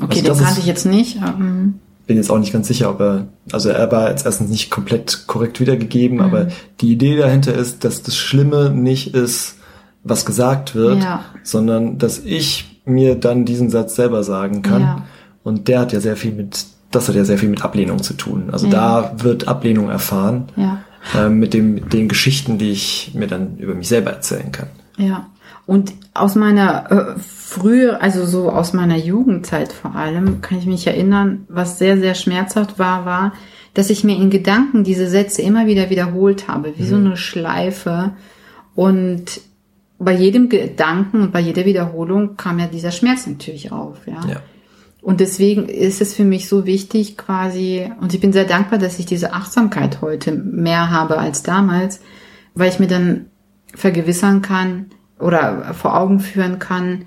Okay, 0.01 0.21
also 0.21 0.35
den 0.35 0.45
kannte 0.45 0.61
ich 0.61 0.67
jetzt 0.67 0.87
nicht. 0.87 1.21
Mhm. 1.21 1.75
Bin 2.07 2.17
jetzt 2.17 2.31
auch 2.31 2.39
nicht 2.39 2.53
ganz 2.53 2.67
sicher, 2.69 2.91
ob 2.91 3.01
er, 3.01 3.29
also 3.53 3.69
er 3.69 3.91
war 3.93 4.11
jetzt 4.11 4.27
erstens 4.27 4.51
nicht 4.51 4.71
komplett 4.71 5.27
korrekt 5.27 5.61
wiedergegeben, 5.61 6.19
mhm. 6.19 6.25
aber 6.25 6.49
die 6.81 6.93
Idee 6.93 7.17
dahinter 7.17 7.55
ist, 7.55 7.85
dass 7.85 8.03
das 8.03 8.17
Schlimme 8.17 8.71
nicht 8.71 9.15
ist, 9.15 9.57
was 10.05 10.25
gesagt 10.25 10.75
wird, 10.75 11.03
ja. 11.03 11.25
sondern 11.43 11.99
dass 11.99 12.19
ich 12.19 12.81
mir 12.85 13.15
dann 13.15 13.45
diesen 13.45 13.71
Satz 13.71 13.95
selber 13.95 14.25
sagen 14.25 14.63
kann. 14.63 14.83
Ja. 14.83 15.03
Und 15.45 15.69
der 15.69 15.81
hat 15.81 15.93
ja 15.93 16.01
sehr 16.01 16.17
viel 16.17 16.33
mit, 16.33 16.67
das 16.91 17.09
hat 17.09 17.15
ja 17.15 17.25
sehr 17.25 17.39
viel 17.39 17.49
mit 17.49 17.65
Ablehnung 17.65 18.03
zu 18.03 18.15
tun. 18.15 18.51
Also 18.53 18.67
ja. 18.67 18.73
da 18.73 19.25
wird 19.25 19.49
Ablehnung 19.49 19.89
erfahren 19.89 20.49
äh, 21.15 21.29
mit, 21.29 21.55
dem, 21.55 21.75
mit 21.75 21.93
den 21.93 22.09
Geschichten, 22.09 22.59
die 22.59 22.71
ich 22.71 23.13
mir 23.15 23.27
dann 23.27 23.59
über 23.59 23.75
mich 23.75 23.89
selber 23.89 24.11
erzählen 24.11 24.51
kann. 24.53 24.69
Ja. 24.97 25.27
Und 25.65 25.93
aus 26.15 26.35
meiner 26.35 26.91
äh, 26.91 27.19
frühe, 27.21 28.01
also 28.01 28.27
so 28.27 28.51
aus 28.51 28.73
meiner 28.73 28.97
Jugendzeit 28.97 29.73
vor 29.73 29.95
allem, 29.95 30.41
kann 30.41 30.59
ich 30.59 30.67
mich 30.67 30.87
erinnern, 30.87 31.47
was 31.49 31.79
sehr, 31.79 31.99
sehr 31.99 32.15
schmerzhaft 32.15 32.79
war, 32.79 33.05
war, 33.05 33.33
dass 33.75 33.91
ich 33.91 34.05
mir 34.05 34.17
in 34.17 34.29
Gedanken 34.31 34.85
diese 34.85 35.09
Sätze 35.09 35.43
immer 35.43 35.67
wieder 35.67 35.89
wiederholt 35.89 36.49
habe, 36.49 36.75
wie 36.77 36.83
mhm. 36.83 36.89
so 36.89 36.97
eine 36.97 37.17
Schleife. 37.17 38.13
Und 38.75 39.41
bei 40.05 40.13
jedem 40.13 40.49
Gedanken 40.49 41.23
und 41.23 41.33
bei 41.33 41.41
jeder 41.41 41.65
Wiederholung 41.65 42.37
kam 42.37 42.59
ja 42.59 42.67
dieser 42.67 42.91
Schmerz 42.91 43.27
natürlich 43.27 43.73
auf, 43.73 44.07
ja. 44.07 44.21
ja. 44.29 44.43
Und 45.01 45.19
deswegen 45.19 45.69
ist 45.69 46.01
es 46.01 46.15
für 46.15 46.25
mich 46.25 46.49
so 46.49 46.65
wichtig 46.65 47.17
quasi, 47.17 47.91
und 48.01 48.15
ich 48.15 48.21
bin 48.21 48.33
sehr 48.33 48.45
dankbar, 48.45 48.79
dass 48.79 49.01
ich 49.01 49.07
diese 49.07 49.33
Achtsamkeit 49.33 50.01
heute 50.01 50.33
mehr 50.33 50.91
habe 50.91 51.19
als 51.19 51.43
damals, 51.43 52.01
weil 52.55 52.69
ich 52.69 52.79
mir 52.79 52.87
dann 52.87 53.27
vergewissern 53.75 54.43
kann 54.43 54.87
oder 55.19 55.75
vor 55.75 55.97
Augen 55.97 56.21
führen 56.21 56.61
kann, 56.61 57.05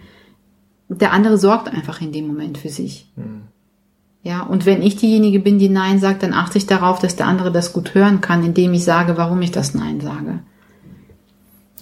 der 0.89 1.13
andere 1.13 1.37
sorgt 1.37 1.69
einfach 1.69 2.01
in 2.01 2.11
dem 2.11 2.27
Moment 2.27 2.57
für 2.57 2.69
sich. 2.69 3.11
Mhm. 3.15 3.43
Ja, 4.23 4.41
und 4.41 4.65
wenn 4.65 4.81
ich 4.81 4.95
diejenige 4.95 5.39
bin, 5.39 5.59
die 5.59 5.69
Nein 5.69 5.99
sagt, 5.99 6.23
dann 6.23 6.33
achte 6.33 6.57
ich 6.57 6.65
darauf, 6.65 6.99
dass 6.99 7.15
der 7.15 7.27
andere 7.27 7.51
das 7.51 7.73
gut 7.73 7.93
hören 7.93 8.21
kann, 8.21 8.43
indem 8.43 8.73
ich 8.73 8.83
sage, 8.83 9.17
warum 9.17 9.41
ich 9.41 9.51
das 9.51 9.75
Nein 9.75 10.01
sage. 10.01 10.39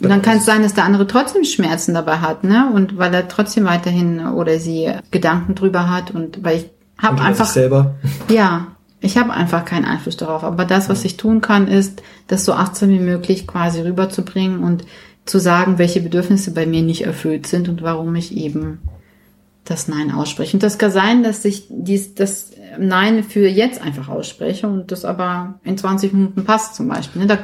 Und 0.02 0.10
dann 0.10 0.22
kann 0.22 0.38
es 0.38 0.46
sein, 0.46 0.64
dass 0.64 0.74
der 0.74 0.86
andere 0.86 1.08
trotzdem 1.08 1.44
Schmerzen 1.44 1.94
dabei 1.94 2.18
hat, 2.18 2.44
ne? 2.44 2.72
Und 2.74 2.98
weil 2.98 3.14
er 3.14 3.28
trotzdem 3.28 3.66
weiterhin 3.66 4.26
oder 4.28 4.60
sie 4.60 4.92
Gedanken 5.12 5.56
drüber 5.56 5.90
hat 5.90 6.12
und 6.12 6.44
weil 6.44 6.58
ich 6.58 6.70
habe 6.98 7.22
einfach 7.22 7.46
selber. 7.46 7.96
Ja, 8.30 8.68
ich 9.02 9.18
habe 9.18 9.34
einfach 9.34 9.66
keinen 9.66 9.86
Einfluss 9.86 10.18
darauf. 10.18 10.44
Aber 10.44 10.66
das, 10.66 10.90
was 10.90 11.04
ich 11.06 11.18
tun 11.18 11.42
kann, 11.42 11.68
ist, 11.68 12.02
das 12.28 12.46
so 12.46 12.54
achtsam 12.54 12.90
wie 12.90 13.00
möglich 13.00 13.46
quasi 13.46 13.82
rüberzubringen 13.82 14.64
und 14.64 14.86
zu 15.26 15.40
sagen, 15.40 15.78
welche 15.78 16.02
Bedürfnisse 16.02 16.54
bei 16.54 16.66
mir 16.66 16.82
nicht 16.82 17.06
erfüllt 17.06 17.48
sind 17.48 17.70
und 17.70 17.82
warum 17.82 18.16
ich 18.16 18.36
eben 18.36 18.80
das 19.66 19.88
Nein 19.88 20.12
ausspreche. 20.12 20.58
Und 20.58 20.64
das 20.64 20.78
kann 20.78 20.92
sein, 20.92 21.24
dass 21.24 21.46
ich 21.46 21.68
dies, 21.70 22.16
das 22.16 22.52
Nein 22.78 23.24
für 23.24 23.48
jetzt 23.48 23.82
einfach 23.82 24.10
ausspreche 24.10 24.68
und 24.68 24.92
das 24.92 25.06
aber 25.06 25.60
in 25.64 25.78
20 25.78 26.14
Minuten 26.14 26.44
passt 26.44 26.76
zum 26.76 26.88
Beispiel. 26.88 27.22
Ne? 27.22 27.28
Da 27.28 27.40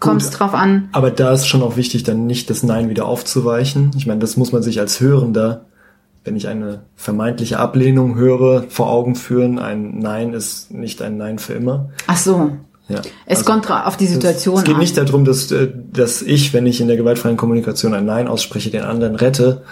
kommt 0.00 0.22
es 0.22 0.30
drauf 0.30 0.54
an. 0.54 0.88
Aber 0.92 1.10
da 1.10 1.32
ist 1.32 1.46
schon 1.46 1.62
auch 1.62 1.76
wichtig, 1.76 2.02
dann 2.02 2.26
nicht 2.26 2.50
das 2.50 2.62
Nein 2.62 2.88
wieder 2.88 3.06
aufzuweichen. 3.06 3.92
Ich 3.96 4.06
meine, 4.06 4.20
das 4.20 4.36
muss 4.36 4.52
man 4.52 4.62
sich 4.62 4.80
als 4.80 5.00
Hörender, 5.00 5.66
wenn 6.24 6.36
ich 6.36 6.48
eine 6.48 6.82
vermeintliche 6.96 7.58
Ablehnung 7.58 8.16
höre, 8.16 8.64
vor 8.68 8.90
Augen 8.90 9.14
führen. 9.14 9.58
Ein 9.58 9.98
Nein 9.98 10.32
ist 10.32 10.72
nicht 10.72 11.02
ein 11.02 11.16
Nein 11.16 11.38
für 11.38 11.54
immer. 11.54 11.90
Ach 12.06 12.16
so. 12.16 12.52
Ja. 12.88 13.00
Es 13.26 13.38
also, 13.38 13.52
kommt 13.52 13.70
auf 13.70 13.96
die 13.96 14.06
Situation 14.06 14.54
an. 14.54 14.60
Es 14.60 14.64
geht 14.64 14.74
an. 14.74 14.80
nicht 14.80 14.96
darum, 14.96 15.24
dass, 15.24 15.50
äh, 15.50 15.68
dass 15.92 16.22
ich, 16.22 16.52
wenn 16.52 16.66
ich 16.66 16.80
in 16.80 16.86
der 16.86 16.96
gewaltfreien 16.96 17.36
Kommunikation 17.36 17.94
ein 17.94 18.04
Nein 18.04 18.28
ausspreche, 18.28 18.70
den 18.70 18.82
anderen 18.82 19.16
rette, 19.16 19.62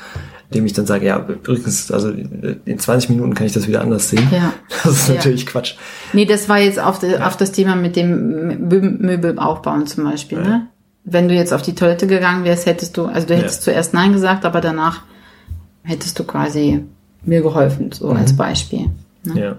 dem 0.54 0.64
ich 0.66 0.72
dann 0.72 0.86
sage, 0.86 1.06
ja, 1.06 1.18
übrigens, 1.18 1.90
also 1.90 2.10
in 2.10 2.78
20 2.78 3.10
Minuten 3.10 3.34
kann 3.34 3.46
ich 3.46 3.52
das 3.52 3.66
wieder 3.66 3.80
anders 3.80 4.10
sehen. 4.10 4.28
Ja. 4.30 4.52
Das 4.84 4.92
ist 4.92 5.08
ja. 5.08 5.14
natürlich 5.14 5.46
Quatsch. 5.46 5.74
Nee, 6.12 6.26
das 6.26 6.48
war 6.48 6.58
jetzt 6.58 6.78
auf, 6.78 7.02
ja. 7.02 7.26
auf 7.26 7.36
das 7.36 7.52
Thema 7.52 7.76
mit 7.76 7.96
dem 7.96 8.58
Möbel 8.68 9.38
aufbauen 9.38 9.86
zum 9.86 10.04
Beispiel, 10.04 10.38
ja. 10.38 10.44
ne? 10.44 10.66
Wenn 11.06 11.28
du 11.28 11.34
jetzt 11.34 11.52
auf 11.52 11.60
die 11.60 11.74
Toilette 11.74 12.06
gegangen 12.06 12.44
wärst, 12.44 12.64
hättest 12.64 12.96
du, 12.96 13.04
also 13.04 13.26
du 13.26 13.36
hättest 13.36 13.62
zuerst 13.62 13.92
Nein 13.92 14.14
gesagt, 14.14 14.46
aber 14.46 14.62
danach 14.62 15.02
hättest 15.82 16.18
du 16.18 16.24
quasi 16.24 16.82
mir 17.22 17.42
geholfen, 17.42 17.92
so 17.92 18.10
mhm. 18.10 18.16
als 18.16 18.34
Beispiel. 18.34 18.90
Ne? 19.24 19.40
Ja. 19.40 19.56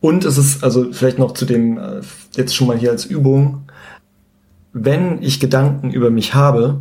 Und 0.00 0.24
es 0.24 0.36
ist 0.36 0.62
also 0.62 0.92
vielleicht 0.92 1.18
noch 1.18 1.32
zu 1.32 1.46
dem, 1.46 1.78
äh, 1.78 2.00
jetzt 2.32 2.54
schon 2.54 2.66
mal 2.66 2.76
hier 2.76 2.90
als 2.90 3.06
Übung, 3.06 3.62
wenn 4.72 5.22
ich 5.22 5.40
Gedanken 5.40 5.90
über 5.90 6.10
mich 6.10 6.34
habe, 6.34 6.80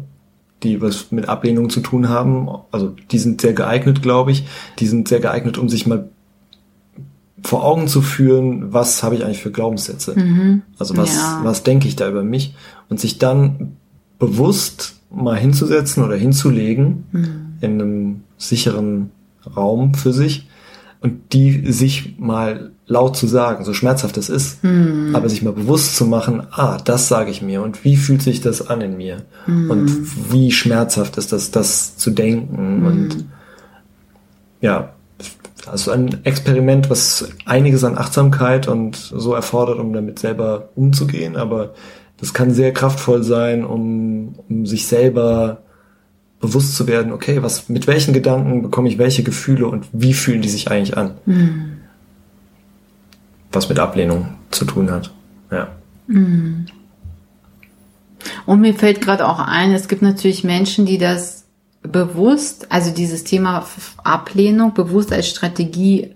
die 0.64 0.82
was 0.82 1.12
mit 1.12 1.28
Ablehnung 1.28 1.70
zu 1.70 1.82
tun 1.82 2.10
haben. 2.10 2.50
Also 2.72 2.96
die 3.12 3.20
sind 3.20 3.42
sehr 3.42 3.54
geeignet, 3.54 4.02
glaube 4.02 4.32
ich. 4.32 4.46
Die 4.80 4.88
sind 4.88 5.08
sehr 5.08 5.20
geeignet, 5.20 5.58
um 5.58 5.70
sich 5.70 5.88
mal 5.88 6.10
vor 7.44 7.64
Augen 7.64 7.88
zu 7.88 8.02
führen, 8.02 8.72
was 8.72 9.02
habe 9.02 9.16
ich 9.16 9.26
eigentlich 9.26 9.42
für 9.42 9.52
Glaubenssätze? 9.52 10.18
Mhm. 10.18 10.62
Also 10.78 10.96
was, 10.96 11.16
ja. 11.16 11.42
was 11.44 11.64
denke 11.64 11.88
ich 11.88 11.96
da 11.96 12.08
über 12.08 12.24
mich? 12.24 12.56
Und 12.90 13.00
sich 13.00 13.18
dann 13.18 13.78
bewusst 14.20 15.00
mal 15.10 15.38
hinzusetzen 15.38 16.04
oder 16.04 16.16
hinzulegen 16.16 17.06
mhm. 17.12 17.36
in 17.62 17.82
einem 17.82 18.24
sicheren 18.38 19.10
Raum 19.56 19.96
für 19.96 20.14
sich 20.14 20.48
und 21.02 21.34
die 21.34 21.72
sich 21.72 22.16
mal 22.20 22.72
laut 22.92 23.16
zu 23.16 23.28
sagen, 23.28 23.64
so 23.64 23.74
schmerzhaft 23.74 24.18
es 24.18 24.30
ist, 24.30 24.64
mm. 24.64 25.16
aber 25.16 25.30
sich 25.30 25.42
mal 25.42 25.54
bewusst 25.54 25.96
zu 25.96 26.06
machen, 26.06 26.44
ah, 26.52 26.78
das 26.84 27.08
sage 27.08 27.32
ich 27.32 27.42
mir 27.42 27.62
und 27.62 27.84
wie 27.84 27.96
fühlt 27.96 28.22
sich 28.22 28.42
das 28.42 28.68
an 28.68 28.82
in 28.82 28.98
mir 28.98 29.24
mm. 29.48 29.72
und 29.72 30.32
wie 30.32 30.52
schmerzhaft 30.52 31.18
ist 31.18 31.32
das, 31.32 31.52
das 31.52 31.98
zu 31.98 32.12
denken 32.12 32.82
mm. 32.82 32.86
und 32.86 33.26
ja, 34.60 34.94
also 35.66 35.92
ein 35.92 36.26
Experiment, 36.26 36.90
was 36.90 37.30
einiges 37.46 37.84
an 37.84 37.98
Achtsamkeit 37.98 38.68
und 38.68 38.96
so 38.96 39.34
erfordert, 39.34 39.80
um 39.80 39.94
damit 39.94 40.20
selber 40.20 40.70
umzugehen, 40.76 41.36
aber 41.36 41.74
Das 42.22 42.36
kann 42.36 42.52
sehr 42.52 42.72
kraftvoll 42.72 43.24
sein, 43.24 43.66
um, 43.66 44.36
um 44.48 44.68
sich 44.68 44.86
selber 44.86 45.64
bewusst 46.40 46.76
zu 46.76 46.88
werden, 46.88 47.12
okay, 47.12 47.42
was, 47.42 47.68
mit 47.68 47.88
welchen 47.88 48.14
Gedanken 48.14 48.62
bekomme 48.62 48.88
ich 48.90 49.00
welche 49.00 49.24
Gefühle 49.24 49.68
und 49.68 49.88
wie 49.92 50.14
fühlen 50.14 50.44
die 50.44 50.50
sich 50.50 50.70
eigentlich 50.70 50.96
an? 50.96 51.16
Mhm. 51.26 51.81
Was 53.52 53.70
mit 53.70 53.80
Ablehnung 53.80 54.36
zu 54.50 54.66
tun 54.66 54.92
hat. 54.92 55.12
Ja. 55.52 55.70
Mhm. 56.08 56.66
Und 58.46 58.62
mir 58.62 58.74
fällt 58.74 59.02
gerade 59.02 59.28
auch 59.28 59.40
ein, 59.40 59.74
es 59.74 59.88
gibt 59.88 60.02
natürlich 60.02 60.44
Menschen, 60.44 60.86
die 60.86 60.98
das 60.98 61.46
bewusst, 61.82 62.68
also 62.72 62.92
dieses 62.92 63.24
Thema 63.24 63.66
Ablehnung 64.04 64.74
bewusst 64.74 65.12
als 65.12 65.28
Strategie 65.28 66.14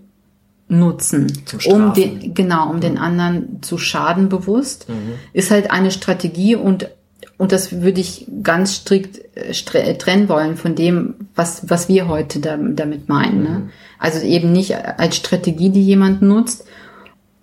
nutzen, 0.68 1.32
um 1.66 1.94
den, 1.94 2.34
genau, 2.34 2.70
um 2.70 2.78
mhm. 2.78 2.82
den 2.82 2.98
anderen 2.98 3.62
zu 3.62 3.78
schaden 3.78 4.30
bewusst, 4.30 4.90
mhm. 4.90 5.14
ist 5.34 5.52
halt 5.52 5.72
eine 5.72 5.92
Strategie 5.92 6.56
und 6.56 6.90
und 7.38 7.52
das 7.52 7.82
würde 7.82 8.00
ich 8.00 8.28
ganz 8.44 8.76
strikt 8.76 9.20
äh, 9.36 9.98
trennen 9.98 10.30
wollen 10.30 10.56
von 10.56 10.74
dem, 10.74 11.16
was, 11.36 11.70
was 11.70 11.90
wir 11.90 12.08
heute 12.08 12.40
da, 12.40 12.56
damit 12.58 13.10
meinen. 13.10 13.44
Ne? 13.44 13.50
Mhm. 13.50 13.70
Also 14.00 14.26
eben 14.26 14.54
nicht 14.54 14.76
als 14.76 15.18
Strategie, 15.18 15.70
die 15.70 15.84
jemand 15.84 16.22
nutzt, 16.22 16.66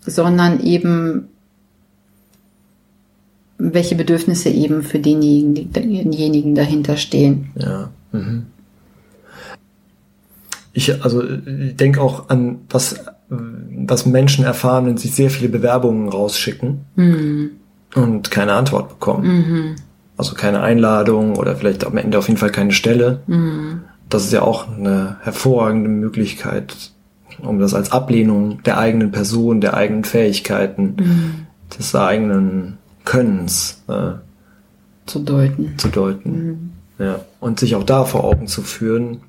sondern 0.07 0.61
eben 0.61 1.29
welche 3.59 3.95
Bedürfnisse 3.95 4.49
eben 4.49 4.83
für 4.83 4.99
denjenigen, 4.99 5.73
denjenigen 5.73 6.55
dahinter 6.55 6.97
stehen. 6.97 7.51
Ja. 7.55 7.91
Mhm. 8.11 8.47
Ich, 10.73 11.03
also, 11.05 11.23
ich 11.23 11.77
denke 11.77 12.01
auch 12.01 12.29
an, 12.29 12.61
was, 12.71 13.05
was 13.29 14.07
Menschen 14.07 14.45
erfahren, 14.45 14.87
wenn 14.87 14.97
sie 14.97 15.09
sehr 15.09 15.31
viele 15.31 15.49
Bewerbungen 15.49 16.09
rausschicken 16.09 16.81
mhm. 16.97 17.51
und 17.95 18.31
keine 18.31 18.55
Antwort 18.55 18.89
bekommen. 18.89 19.27
Mhm. 19.27 19.77
Also 20.17 20.35
keine 20.35 20.61
Einladung 20.61 21.37
oder 21.37 21.57
vielleicht 21.57 21.85
am 21.85 21.97
Ende 21.97 22.19
auf 22.19 22.29
jeden 22.29 22.39
Fall 22.39 22.51
keine 22.51 22.73
Stelle. 22.73 23.21
Mhm. 23.27 23.83
Das 24.09 24.25
ist 24.25 24.33
ja 24.33 24.43
auch 24.43 24.69
eine 24.69 25.17
hervorragende 25.23 25.89
Möglichkeit, 25.89 26.92
um 27.41 27.59
das 27.59 27.75
als 27.75 27.93
Ablehnung 27.93 28.63
der 28.63 28.79
eigenen 28.79 29.11
Person, 29.11 29.61
der 29.61 29.75
eigenen 29.75 30.05
Fähigkeiten, 30.05 30.97
mhm. 30.99 31.35
des 31.77 31.95
eigenen 31.95 32.79
Könnens 33.05 33.83
äh, 33.89 34.13
zu 35.07 35.21
deuten. 35.21 35.75
Zu 35.79 35.89
deuten. 35.89 36.47
Mhm. 36.47 36.71
Ja. 36.99 37.21
Und 37.41 37.61
sich 37.61 37.75
auch 37.75 37.85
da 37.85 38.05
vor 38.05 38.25
Augen 38.25 38.47
zu 38.47 38.63
führen, 38.63 39.21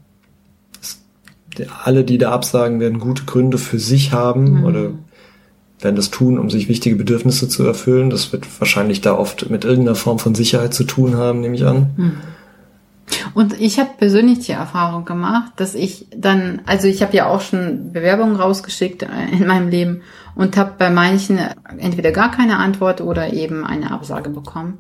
alle, 1.84 2.04
die 2.04 2.18
da 2.18 2.32
absagen, 2.32 2.80
werden 2.80 3.00
gute 3.00 3.26
Gründe 3.26 3.58
für 3.58 3.80
sich 3.80 4.12
haben 4.12 4.60
mhm. 4.60 4.64
oder 4.66 4.92
werden 5.80 5.96
das 5.96 6.10
tun, 6.10 6.40
um 6.40 6.50
sich 6.50 6.70
wichtige 6.70 6.96
Bedürfnisse 6.96 7.48
zu 7.50 7.64
erfüllen. 7.64 8.10
Das 8.10 8.32
wird 8.32 8.48
wahrscheinlich 8.60 9.02
da 9.02 9.16
oft 9.18 9.50
mit 9.50 9.66
irgendeiner 9.66 9.96
Form 9.96 10.20
von 10.20 10.34
Sicherheit 10.34 10.74
zu 10.74 10.86
tun 10.86 11.18
haben, 11.18 11.42
nehme 11.42 11.56
ich 11.56 11.66
an. 11.66 12.18
Und 13.34 13.60
ich 13.60 13.80
habe 13.80 13.90
persönlich 13.98 14.40
die 14.40 14.52
Erfahrung 14.52 15.06
gemacht, 15.06 15.54
dass 15.58 15.76
ich 15.76 16.08
dann, 16.16 16.62
also 16.66 16.88
ich 16.88 17.02
habe 17.02 17.16
ja 17.16 17.28
auch 17.28 17.42
schon 17.42 17.92
Bewerbungen 17.92 18.36
rausgeschickt 18.36 19.06
in 19.32 19.48
meinem 19.48 19.70
Leben 19.70 20.02
und 20.36 20.58
habe 20.58 20.74
bei 20.78 20.90
manchen 20.90 21.40
entweder 21.78 22.12
gar 22.12 22.32
keine 22.32 22.58
Antwort 22.58 23.02
oder 23.02 23.34
eben 23.34 23.66
eine 23.66 23.92
Absage 23.92 24.30
bekommen. 24.30 24.80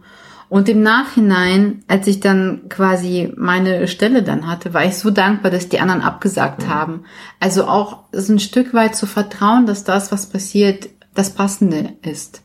Und 0.49 0.69
im 0.69 0.83
Nachhinein, 0.83 1.83
als 1.87 2.05
ich 2.05 2.19
dann 2.19 2.69
quasi 2.69 3.33
meine 3.35 3.87
Stelle 3.87 4.21
dann 4.21 4.47
hatte, 4.47 4.73
war 4.73 4.85
ich 4.85 4.97
so 4.97 5.09
dankbar, 5.09 5.49
dass 5.49 5.67
die 5.67 5.79
anderen 5.79 6.01
abgesagt 6.01 6.63
mhm. 6.63 6.69
haben. 6.69 7.03
Also 7.39 7.65
auch 7.65 8.03
so 8.11 8.33
ein 8.33 8.39
Stück 8.39 8.73
weit 8.73 8.95
zu 8.95 9.07
vertrauen, 9.07 9.65
dass 9.65 9.83
das, 9.83 10.11
was 10.11 10.27
passiert, 10.27 10.89
das 11.15 11.31
Passende 11.31 11.93
ist. 12.03 12.43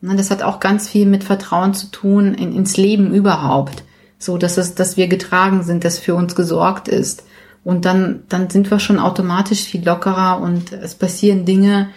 Ne, 0.00 0.14
das 0.14 0.30
hat 0.30 0.42
auch 0.42 0.60
ganz 0.60 0.88
viel 0.88 1.06
mit 1.06 1.24
Vertrauen 1.24 1.74
zu 1.74 1.90
tun 1.90 2.34
in, 2.34 2.54
ins 2.54 2.76
Leben 2.76 3.12
überhaupt. 3.12 3.82
So, 4.20 4.38
dass 4.38 4.58
es, 4.58 4.76
dass 4.76 4.96
wir 4.96 5.08
getragen 5.08 5.64
sind, 5.64 5.84
dass 5.84 5.98
für 5.98 6.14
uns 6.14 6.36
gesorgt 6.36 6.86
ist. 6.86 7.24
Und 7.64 7.84
dann, 7.84 8.22
dann 8.28 8.48
sind 8.48 8.70
wir 8.70 8.78
schon 8.78 9.00
automatisch 9.00 9.64
viel 9.64 9.84
lockerer 9.84 10.40
und 10.40 10.72
es 10.72 10.94
passieren 10.94 11.44
Dinge, 11.44 11.88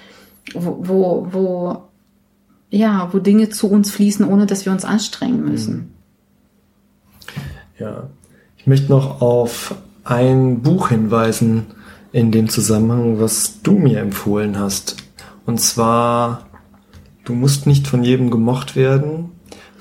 wo, 0.55 0.77
wo, 0.81 1.27
wo 1.31 1.83
ja, 2.73 3.09
wo 3.11 3.19
Dinge 3.19 3.49
zu 3.49 3.69
uns 3.69 3.91
fließen, 3.91 4.25
ohne 4.27 4.47
dass 4.47 4.65
wir 4.65 4.71
uns 4.71 4.83
anstrengen 4.83 5.45
müssen. 5.45 5.93
Ja, 7.77 8.09
ich 8.57 8.65
möchte 8.65 8.91
noch 8.91 9.21
auf 9.21 9.75
ein 10.03 10.63
Buch 10.63 10.89
hinweisen 10.89 11.67
in 12.11 12.31
dem 12.31 12.49
Zusammenhang, 12.49 13.19
was 13.19 13.61
du 13.61 13.73
mir 13.73 13.99
empfohlen 13.99 14.57
hast. 14.57 14.95
Und 15.45 15.61
zwar, 15.61 16.47
du 17.25 17.33
musst 17.33 17.67
nicht 17.67 17.87
von 17.87 18.03
jedem 18.03 18.31
gemocht 18.31 18.75
werden. 18.75 19.32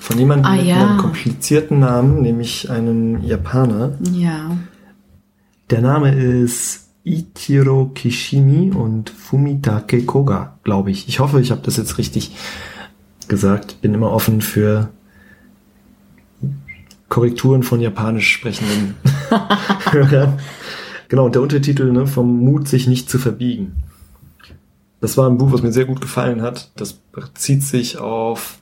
Von 0.03 0.19
jemandem 0.19 0.51
ah, 0.51 0.55
mit 0.57 0.65
ja. 0.65 0.85
einem 0.85 0.97
komplizierten 0.97 1.79
Namen, 1.79 2.21
nämlich 2.21 2.69
einem 2.69 3.23
Japaner. 3.23 3.97
Ja. 4.11 4.57
Der 5.69 5.79
Name 5.79 6.13
ist 6.13 6.89
Ichiro 7.05 7.89
Kishimi 7.95 8.71
und 8.71 9.09
Fumitake 9.09 10.03
Koga, 10.03 10.59
glaube 10.65 10.91
ich. 10.91 11.07
Ich 11.07 11.21
hoffe, 11.21 11.39
ich 11.39 11.51
habe 11.51 11.61
das 11.63 11.77
jetzt 11.77 11.97
richtig 11.97 12.35
gesagt, 13.29 13.79
bin 13.79 13.93
immer 13.93 14.11
offen 14.11 14.41
für 14.41 14.89
Korrekturen 17.07 17.63
von 17.63 17.79
japanisch 17.79 18.29
sprechenden 18.29 18.95
Hörern. 19.89 20.37
Genau, 21.07 21.27
und 21.27 21.35
der 21.35 21.41
Untertitel 21.41 21.93
ne, 21.93 22.07
vom 22.07 22.39
Mut, 22.39 22.67
sich 22.67 22.87
nicht 22.87 23.09
zu 23.09 23.19
verbiegen. 23.19 23.81
Das 24.99 25.15
war 25.15 25.29
ein 25.29 25.37
Buch, 25.37 25.53
was 25.53 25.61
mir 25.61 25.71
sehr 25.71 25.85
gut 25.85 26.01
gefallen 26.01 26.41
hat. 26.41 26.71
Das 26.75 26.91
bezieht 26.91 27.63
sich 27.63 27.99
auf. 27.99 28.59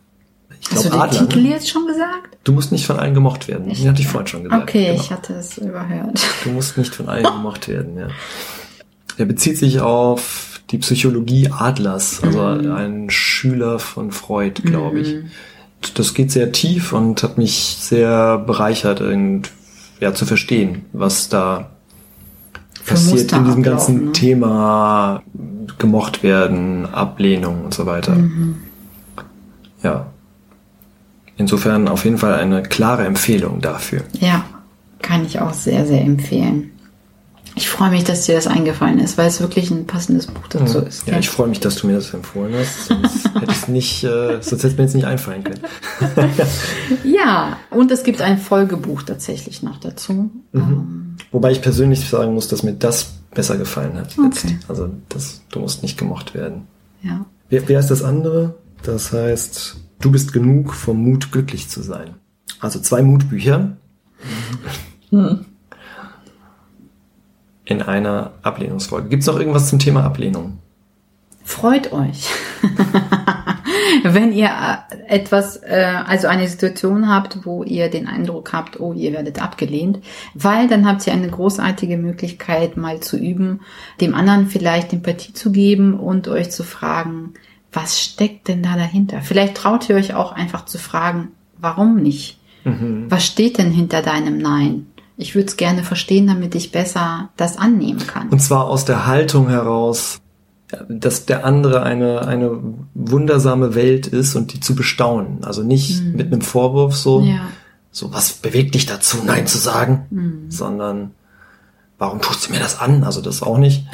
Ich 0.74 0.82
glaub, 0.82 0.86
Hast 0.86 0.86
du 0.86 0.90
den 0.90 1.02
Adler, 1.02 1.30
Titel 1.30 1.46
jetzt 1.48 1.70
schon 1.70 1.86
gesagt? 1.86 2.38
Du 2.44 2.54
musst 2.54 2.72
nicht 2.72 2.86
von 2.86 2.98
allen 2.98 3.14
gemocht 3.14 3.48
werden. 3.48 3.70
Echt? 3.70 3.82
Den 3.82 3.90
hatte 3.90 4.02
ich 4.02 4.08
vorhin 4.08 4.28
schon 4.28 4.44
gesagt. 4.44 4.64
Okay, 4.64 4.86
genau. 4.86 5.02
ich 5.02 5.12
hatte 5.12 5.34
es 5.34 5.58
überhört. 5.58 6.22
Du 6.44 6.52
musst 6.52 6.78
nicht 6.78 6.96
von 6.96 7.10
allen 7.10 7.24
gemocht 7.24 7.68
werden, 7.68 7.98
ja. 7.98 8.08
Er 9.18 9.26
bezieht 9.26 9.58
sich 9.58 9.82
auf 9.82 10.62
die 10.70 10.78
Psychologie 10.78 11.50
Adlers, 11.52 12.24
also 12.24 12.40
mhm. 12.40 12.72
ein 12.72 13.10
Schüler 13.10 13.80
von 13.80 14.12
Freud, 14.12 14.62
glaube 14.64 15.02
ich. 15.02 15.16
Mhm. 15.16 15.32
Das 15.96 16.14
geht 16.14 16.32
sehr 16.32 16.52
tief 16.52 16.94
und 16.94 17.22
hat 17.24 17.38
mich 17.38 17.78
sehr 17.80 18.38
bereichert, 18.38 19.02
und, 19.02 19.50
ja, 20.00 20.14
zu 20.14 20.26
verstehen, 20.26 20.86
was 20.94 21.28
da 21.28 21.72
passiert 22.86 23.32
in 23.34 23.46
diesem 23.46 23.64
ganzen 23.64 24.06
ne? 24.06 24.12
Thema 24.14 25.24
gemocht 25.78 26.24
werden, 26.24 26.86
Ablehnung 26.86 27.66
und 27.66 27.74
so 27.74 27.86
weiter. 27.86 28.16
Mhm. 28.16 28.58
Ja. 29.84 30.11
Insofern 31.42 31.88
auf 31.88 32.06
jeden 32.06 32.20
Fall 32.20 32.36
eine 32.36 32.62
klare 32.62 33.04
Empfehlung 33.04 33.62
dafür. 33.62 34.04
Ja, 34.20 34.46
kann 35.02 35.26
ich 35.26 35.40
auch 35.40 35.54
sehr, 35.54 35.88
sehr 35.88 36.02
empfehlen. 36.02 36.70
Ich 37.56 37.68
freue 37.68 37.90
mich, 37.90 38.04
dass 38.04 38.28
dir 38.28 38.36
das 38.36 38.46
eingefallen 38.46 39.00
ist, 39.00 39.18
weil 39.18 39.28
es 39.28 39.42
wirklich 39.42 39.72
ein 39.72 39.88
passendes 39.88 40.28
Buch 40.28 40.48
dazu 40.50 40.80
mhm. 40.80 40.88
ist. 40.88 41.08
Ja, 41.08 41.14
ja, 41.14 41.20
ich 41.20 41.30
freue 41.30 41.48
mich, 41.48 41.60
dass 41.60 41.76
du 41.78 41.88
mir 41.88 41.94
das 41.94 42.14
empfohlen 42.14 42.54
hast. 42.54 42.86
Sonst 42.86 43.34
hätte 43.34 43.52
es 43.52 43.68
nicht, 43.68 44.04
äh, 44.04 44.40
sonst 44.40 44.64
hätte 44.64 44.76
mir 44.76 44.84
jetzt 44.84 44.94
nicht 44.94 45.08
einfallen 45.08 45.44
können. 45.44 45.62
ja, 47.04 47.58
und 47.72 47.90
es 47.90 48.04
gibt 48.04 48.22
ein 48.22 48.38
Folgebuch 48.38 49.02
tatsächlich 49.02 49.64
noch 49.64 49.80
dazu. 49.80 50.14
Mhm. 50.14 50.32
Ähm, 50.54 51.16
Wobei 51.32 51.52
ich 51.52 51.64
persönlich 51.64 52.08
sagen 52.08 52.36
muss, 52.36 52.48
dass 52.50 52.62
mir 52.62 52.74
das 52.74 53.14
besser 53.34 53.58
gefallen 53.58 53.96
hat. 53.96 54.16
Okay. 54.18 54.60
Also 54.68 54.90
das, 55.10 55.42
du 55.50 55.60
musst 55.60 55.82
nicht 55.82 55.98
gemocht 55.98 56.36
werden. 56.36 56.68
Ja. 57.02 57.26
Wer, 57.50 57.68
wer 57.68 57.80
ist 57.80 57.90
das 57.90 58.04
andere? 58.04 58.54
Das 58.84 59.12
heißt, 59.12 59.78
du 60.02 60.12
bist 60.12 60.34
genug 60.34 60.74
vom 60.74 61.04
Mut, 61.04 61.32
glücklich 61.32 61.70
zu 61.70 61.82
sein. 61.82 62.16
Also 62.60 62.80
zwei 62.80 63.02
Mutbücher. 63.02 63.78
Mhm 65.12 65.46
in 67.72 67.82
einer 67.82 68.34
Ablehnungsfolge. 68.44 69.10
Gibt 69.10 69.22
es 69.22 69.28
noch 69.28 69.40
irgendwas 69.40 69.70
zum 69.70 69.80
Thema 69.80 70.04
Ablehnung? 70.04 70.60
Freut 71.44 71.92
euch, 71.92 72.30
wenn 74.04 74.32
ihr 74.32 74.50
äh, 74.50 74.98
etwas, 75.08 75.58
äh, 75.58 75.96
also 76.06 76.28
eine 76.28 76.48
Situation 76.48 77.10
habt, 77.10 77.46
wo 77.46 77.64
ihr 77.64 77.90
den 77.90 78.08
Eindruck 78.08 78.54
habt, 78.54 78.80
oh, 78.80 78.94
ihr 78.94 79.12
werdet 79.12 79.42
abgelehnt, 79.42 80.00
weil 80.36 80.68
dann 80.68 80.88
habt 80.88 81.06
ihr 81.08 81.14
eine 81.14 81.30
großartige 81.30 81.98
Möglichkeit, 81.98 82.78
mal 82.78 83.00
zu 83.00 83.18
üben, 83.18 83.62
dem 84.02 84.14
anderen 84.14 84.48
vielleicht 84.48 84.94
Empathie 84.94 85.34
zu 85.34 85.52
geben 85.52 86.00
und 86.00 86.28
euch 86.28 86.52
zu 86.52 86.64
fragen, 86.64 87.34
was 87.72 88.00
steckt 88.02 88.48
denn 88.48 88.64
da 88.64 88.76
dahinter? 88.76 89.22
Vielleicht 89.22 89.56
traut 89.56 89.88
ihr 89.90 89.96
euch 89.96 90.14
auch 90.14 90.32
einfach 90.32 90.66
zu 90.66 90.78
fragen, 90.78 91.30
warum 91.58 91.98
nicht? 92.02 92.40
Mhm. 92.64 93.06
Was 93.10 93.26
steht 93.26 93.58
denn 93.58 93.72
hinter 93.72 94.02
deinem 94.02 94.38
Nein? 94.38 94.88
Ich 95.18 95.36
würde 95.36 95.48
es 95.48 95.58
gerne 95.58 95.84
verstehen, 95.84 96.28
damit 96.28 96.56
ich 96.56 96.72
besser 96.72 97.30
das 97.38 97.58
annehmen 97.58 98.06
kann. 98.08 98.30
Und 98.30 98.42
zwar 98.42 98.66
aus 98.66 98.86
der 98.86 99.06
Haltung 99.06 99.50
heraus, 99.50 100.20
dass 100.90 101.26
der 101.26 101.46
andere 101.46 101.84
eine, 101.84 102.28
eine 102.28 102.60
wundersame 102.94 103.76
Welt 103.76 104.08
ist 104.08 104.36
und 104.36 104.54
die 104.54 104.60
zu 104.60 104.76
bestaunen. 104.76 105.44
Also 105.44 105.64
nicht 105.64 106.02
mhm. 106.02 106.16
mit 106.16 106.28
einem 106.28 106.42
Vorwurf 106.42 106.96
so, 106.96 107.22
ja. 107.22 107.48
so 107.92 108.14
was 108.14 108.34
bewegt 108.34 108.76
dich 108.76 108.86
dazu, 108.86 109.18
Nein 109.24 109.48
zu 109.48 109.58
sagen, 109.58 110.06
mhm. 110.10 110.46
sondern 110.50 111.12
warum 111.98 112.22
tust 112.22 112.48
du 112.48 112.54
mir 112.54 112.60
das 112.60 112.80
an? 112.80 113.04
Also 113.04 113.22
das 113.22 113.44
auch 113.44 113.58
nicht. 113.58 113.86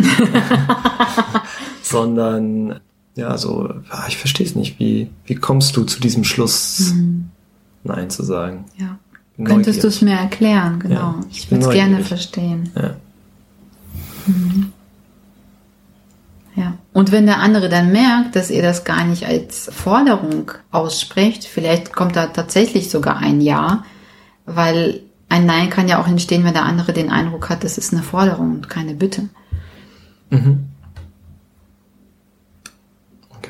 sondern 1.81 2.79
ja, 3.17 3.37
so, 3.37 3.69
ah, 3.89 4.05
ich 4.07 4.17
verstehe 4.17 4.45
es 4.45 4.55
nicht. 4.55 4.79
Wie, 4.79 5.09
wie 5.25 5.35
kommst 5.35 5.75
du 5.75 5.83
zu 5.83 5.99
diesem 5.99 6.23
Schluss, 6.23 6.93
Mhm. 6.93 7.29
Nein 7.83 8.09
zu 8.09 8.23
sagen? 8.23 8.65
Ja. 8.77 8.97
Könntest 9.43 9.83
du 9.83 9.87
es 9.87 10.01
mir 10.01 10.15
erklären? 10.15 10.79
Genau. 10.79 10.95
Ja, 10.95 11.19
ich 11.29 11.37
ich 11.39 11.51
würde 11.51 11.65
es 11.65 11.71
gerne 11.71 11.89
neugierig. 11.91 12.07
verstehen. 12.07 12.69
Ja. 12.75 12.95
Ja. 16.55 16.73
Und 16.91 17.11
wenn 17.11 17.27
der 17.27 17.37
andere 17.39 17.69
dann 17.69 17.91
merkt, 17.91 18.35
dass 18.35 18.49
ihr 18.49 18.63
das 18.63 18.83
gar 18.83 19.05
nicht 19.05 19.25
als 19.27 19.69
Forderung 19.71 20.51
aussprecht, 20.71 21.43
vielleicht 21.45 21.93
kommt 21.93 22.15
da 22.15 22.27
tatsächlich 22.27 22.89
sogar 22.89 23.17
ein 23.17 23.41
Ja, 23.41 23.83
weil 24.45 25.01
ein 25.29 25.45
Nein 25.45 25.69
kann 25.69 25.87
ja 25.87 26.01
auch 26.01 26.07
entstehen, 26.07 26.43
wenn 26.43 26.53
der 26.53 26.63
andere 26.65 26.93
den 26.93 27.11
Eindruck 27.11 27.49
hat, 27.49 27.63
das 27.63 27.77
ist 27.77 27.93
eine 27.93 28.01
Forderung 28.01 28.55
und 28.55 28.69
keine 28.69 28.95
Bitte. 28.95 29.29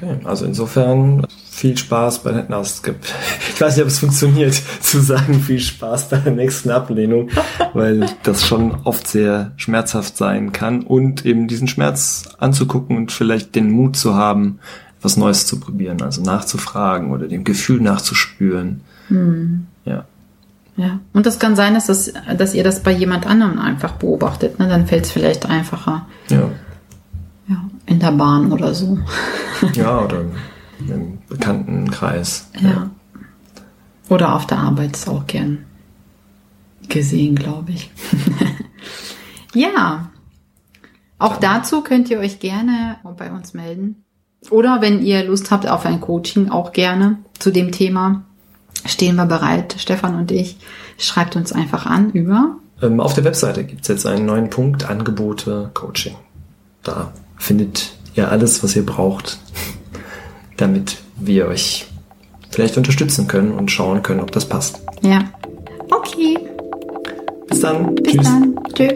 Okay, 0.10 0.26
also 0.26 0.46
insofern 0.46 1.26
viel 1.50 1.76
Spaß 1.76 2.20
bei 2.24 2.32
der, 2.32 2.44
gibt, 2.84 3.14
ich 3.54 3.60
weiß 3.60 3.76
nicht, 3.76 3.84
ob 3.84 3.90
es 3.90 4.00
funktioniert, 4.00 4.54
zu 4.82 5.00
sagen 5.00 5.40
viel 5.42 5.60
Spaß 5.60 6.10
bei 6.10 6.18
der 6.18 6.34
nächsten 6.34 6.70
Ablehnung, 6.70 7.30
weil 7.74 8.08
das 8.24 8.46
schon 8.46 8.76
oft 8.84 9.08
sehr 9.08 9.52
schmerzhaft 9.58 10.18
sein 10.18 10.52
kann 10.52 10.84
und 10.84 11.26
eben 11.26 11.48
diesen 11.48 11.68
Schmerz 11.68 12.30
anzugucken 12.38 12.96
und 12.96 13.12
vielleicht 13.12 13.56
den 13.56 13.72
Mut 13.72 13.98
zu 13.98 14.16
haben, 14.16 14.60
was 15.02 15.18
Neues 15.18 15.46
zu 15.46 15.60
probieren, 15.60 16.02
also 16.02 16.22
nachzufragen 16.22 17.12
oder 17.12 17.28
dem 17.28 17.44
Gefühl 17.44 17.82
nachzuspüren. 17.82 18.82
Ja. 19.86 20.06
Ja. 20.76 21.00
Und 21.14 21.26
das 21.26 21.40
kann 21.40 21.56
sein, 21.56 21.74
dass, 21.74 21.88
das, 21.88 22.14
dass 22.38 22.54
ihr 22.54 22.64
das 22.64 22.82
bei 22.82 22.92
jemand 22.92 23.26
anderem 23.26 23.60
einfach 23.60 23.94
beobachtet. 23.94 24.60
Ne? 24.60 24.68
Dann 24.68 24.86
fällt 24.86 25.06
es 25.06 25.12
vielleicht 25.12 25.48
einfacher. 25.48 26.06
Ja. 26.30 26.50
Ja. 27.48 27.70
In 27.88 28.00
der 28.00 28.12
Bahn 28.12 28.52
oder 28.52 28.74
so. 28.74 28.98
Ja, 29.74 30.02
oder 30.02 30.26
im 30.80 31.18
Bekanntenkreis. 31.28 32.50
Ja. 32.60 32.92
Oder 34.10 34.36
auf 34.36 34.46
der 34.46 34.60
Arbeit 34.60 34.96
ist 34.96 35.10
auch 35.10 35.26
gern 35.26 35.66
gesehen, 36.88 37.36
glaube 37.36 37.72
ich. 37.72 37.92
ja. 39.54 40.10
Auch 41.20 41.38
dazu 41.38 41.82
könnt 41.82 42.10
ihr 42.10 42.20
euch 42.20 42.40
gerne 42.40 42.98
bei 43.18 43.32
uns 43.32 43.54
melden. 43.54 44.04
Oder 44.50 44.82
wenn 44.82 45.02
ihr 45.02 45.24
Lust 45.24 45.50
habt 45.52 45.68
auf 45.68 45.86
ein 45.86 46.00
Coaching, 46.00 46.50
auch 46.50 46.72
gerne 46.72 47.18
zu 47.40 47.52
dem 47.52 47.72
Thema. 47.72 48.24
Stehen 48.86 49.16
wir 49.16 49.26
bereit, 49.26 49.76
Stefan 49.80 50.16
und 50.16 50.32
ich. 50.32 50.58
Schreibt 50.98 51.36
uns 51.36 51.52
einfach 51.52 51.86
an 51.86 52.12
über. 52.12 52.58
Ähm, 52.82 53.00
auf 53.00 53.14
der 53.14 53.24
Webseite 53.24 53.64
gibt's 53.64 53.88
jetzt 53.88 54.06
einen 54.06 54.26
neuen 54.26 54.50
Punkt, 54.50 54.90
Angebote, 54.90 55.72
Coaching. 55.74 56.16
Da 56.84 57.12
findet 57.38 57.92
ihr 58.16 58.30
alles, 58.32 58.64
was 58.64 58.76
ihr 58.76 58.86
braucht, 58.86 59.38
damit 60.58 60.98
wir 61.16 61.48
euch 61.48 61.88
vielleicht 62.50 62.78
unterstützen 62.78 63.28
können 63.28 63.52
und 63.52 63.72
schauen 63.72 64.02
können, 64.04 64.20
ob 64.20 64.32
das 64.32 64.46
passt. 64.46 64.82
Ja. 65.02 65.20
Okay. 65.92 66.38
Bis 67.48 67.62
dann. 67.62 67.96
Bis 67.96 68.16
dann. 68.18 68.60
Tschüss. 68.74 68.94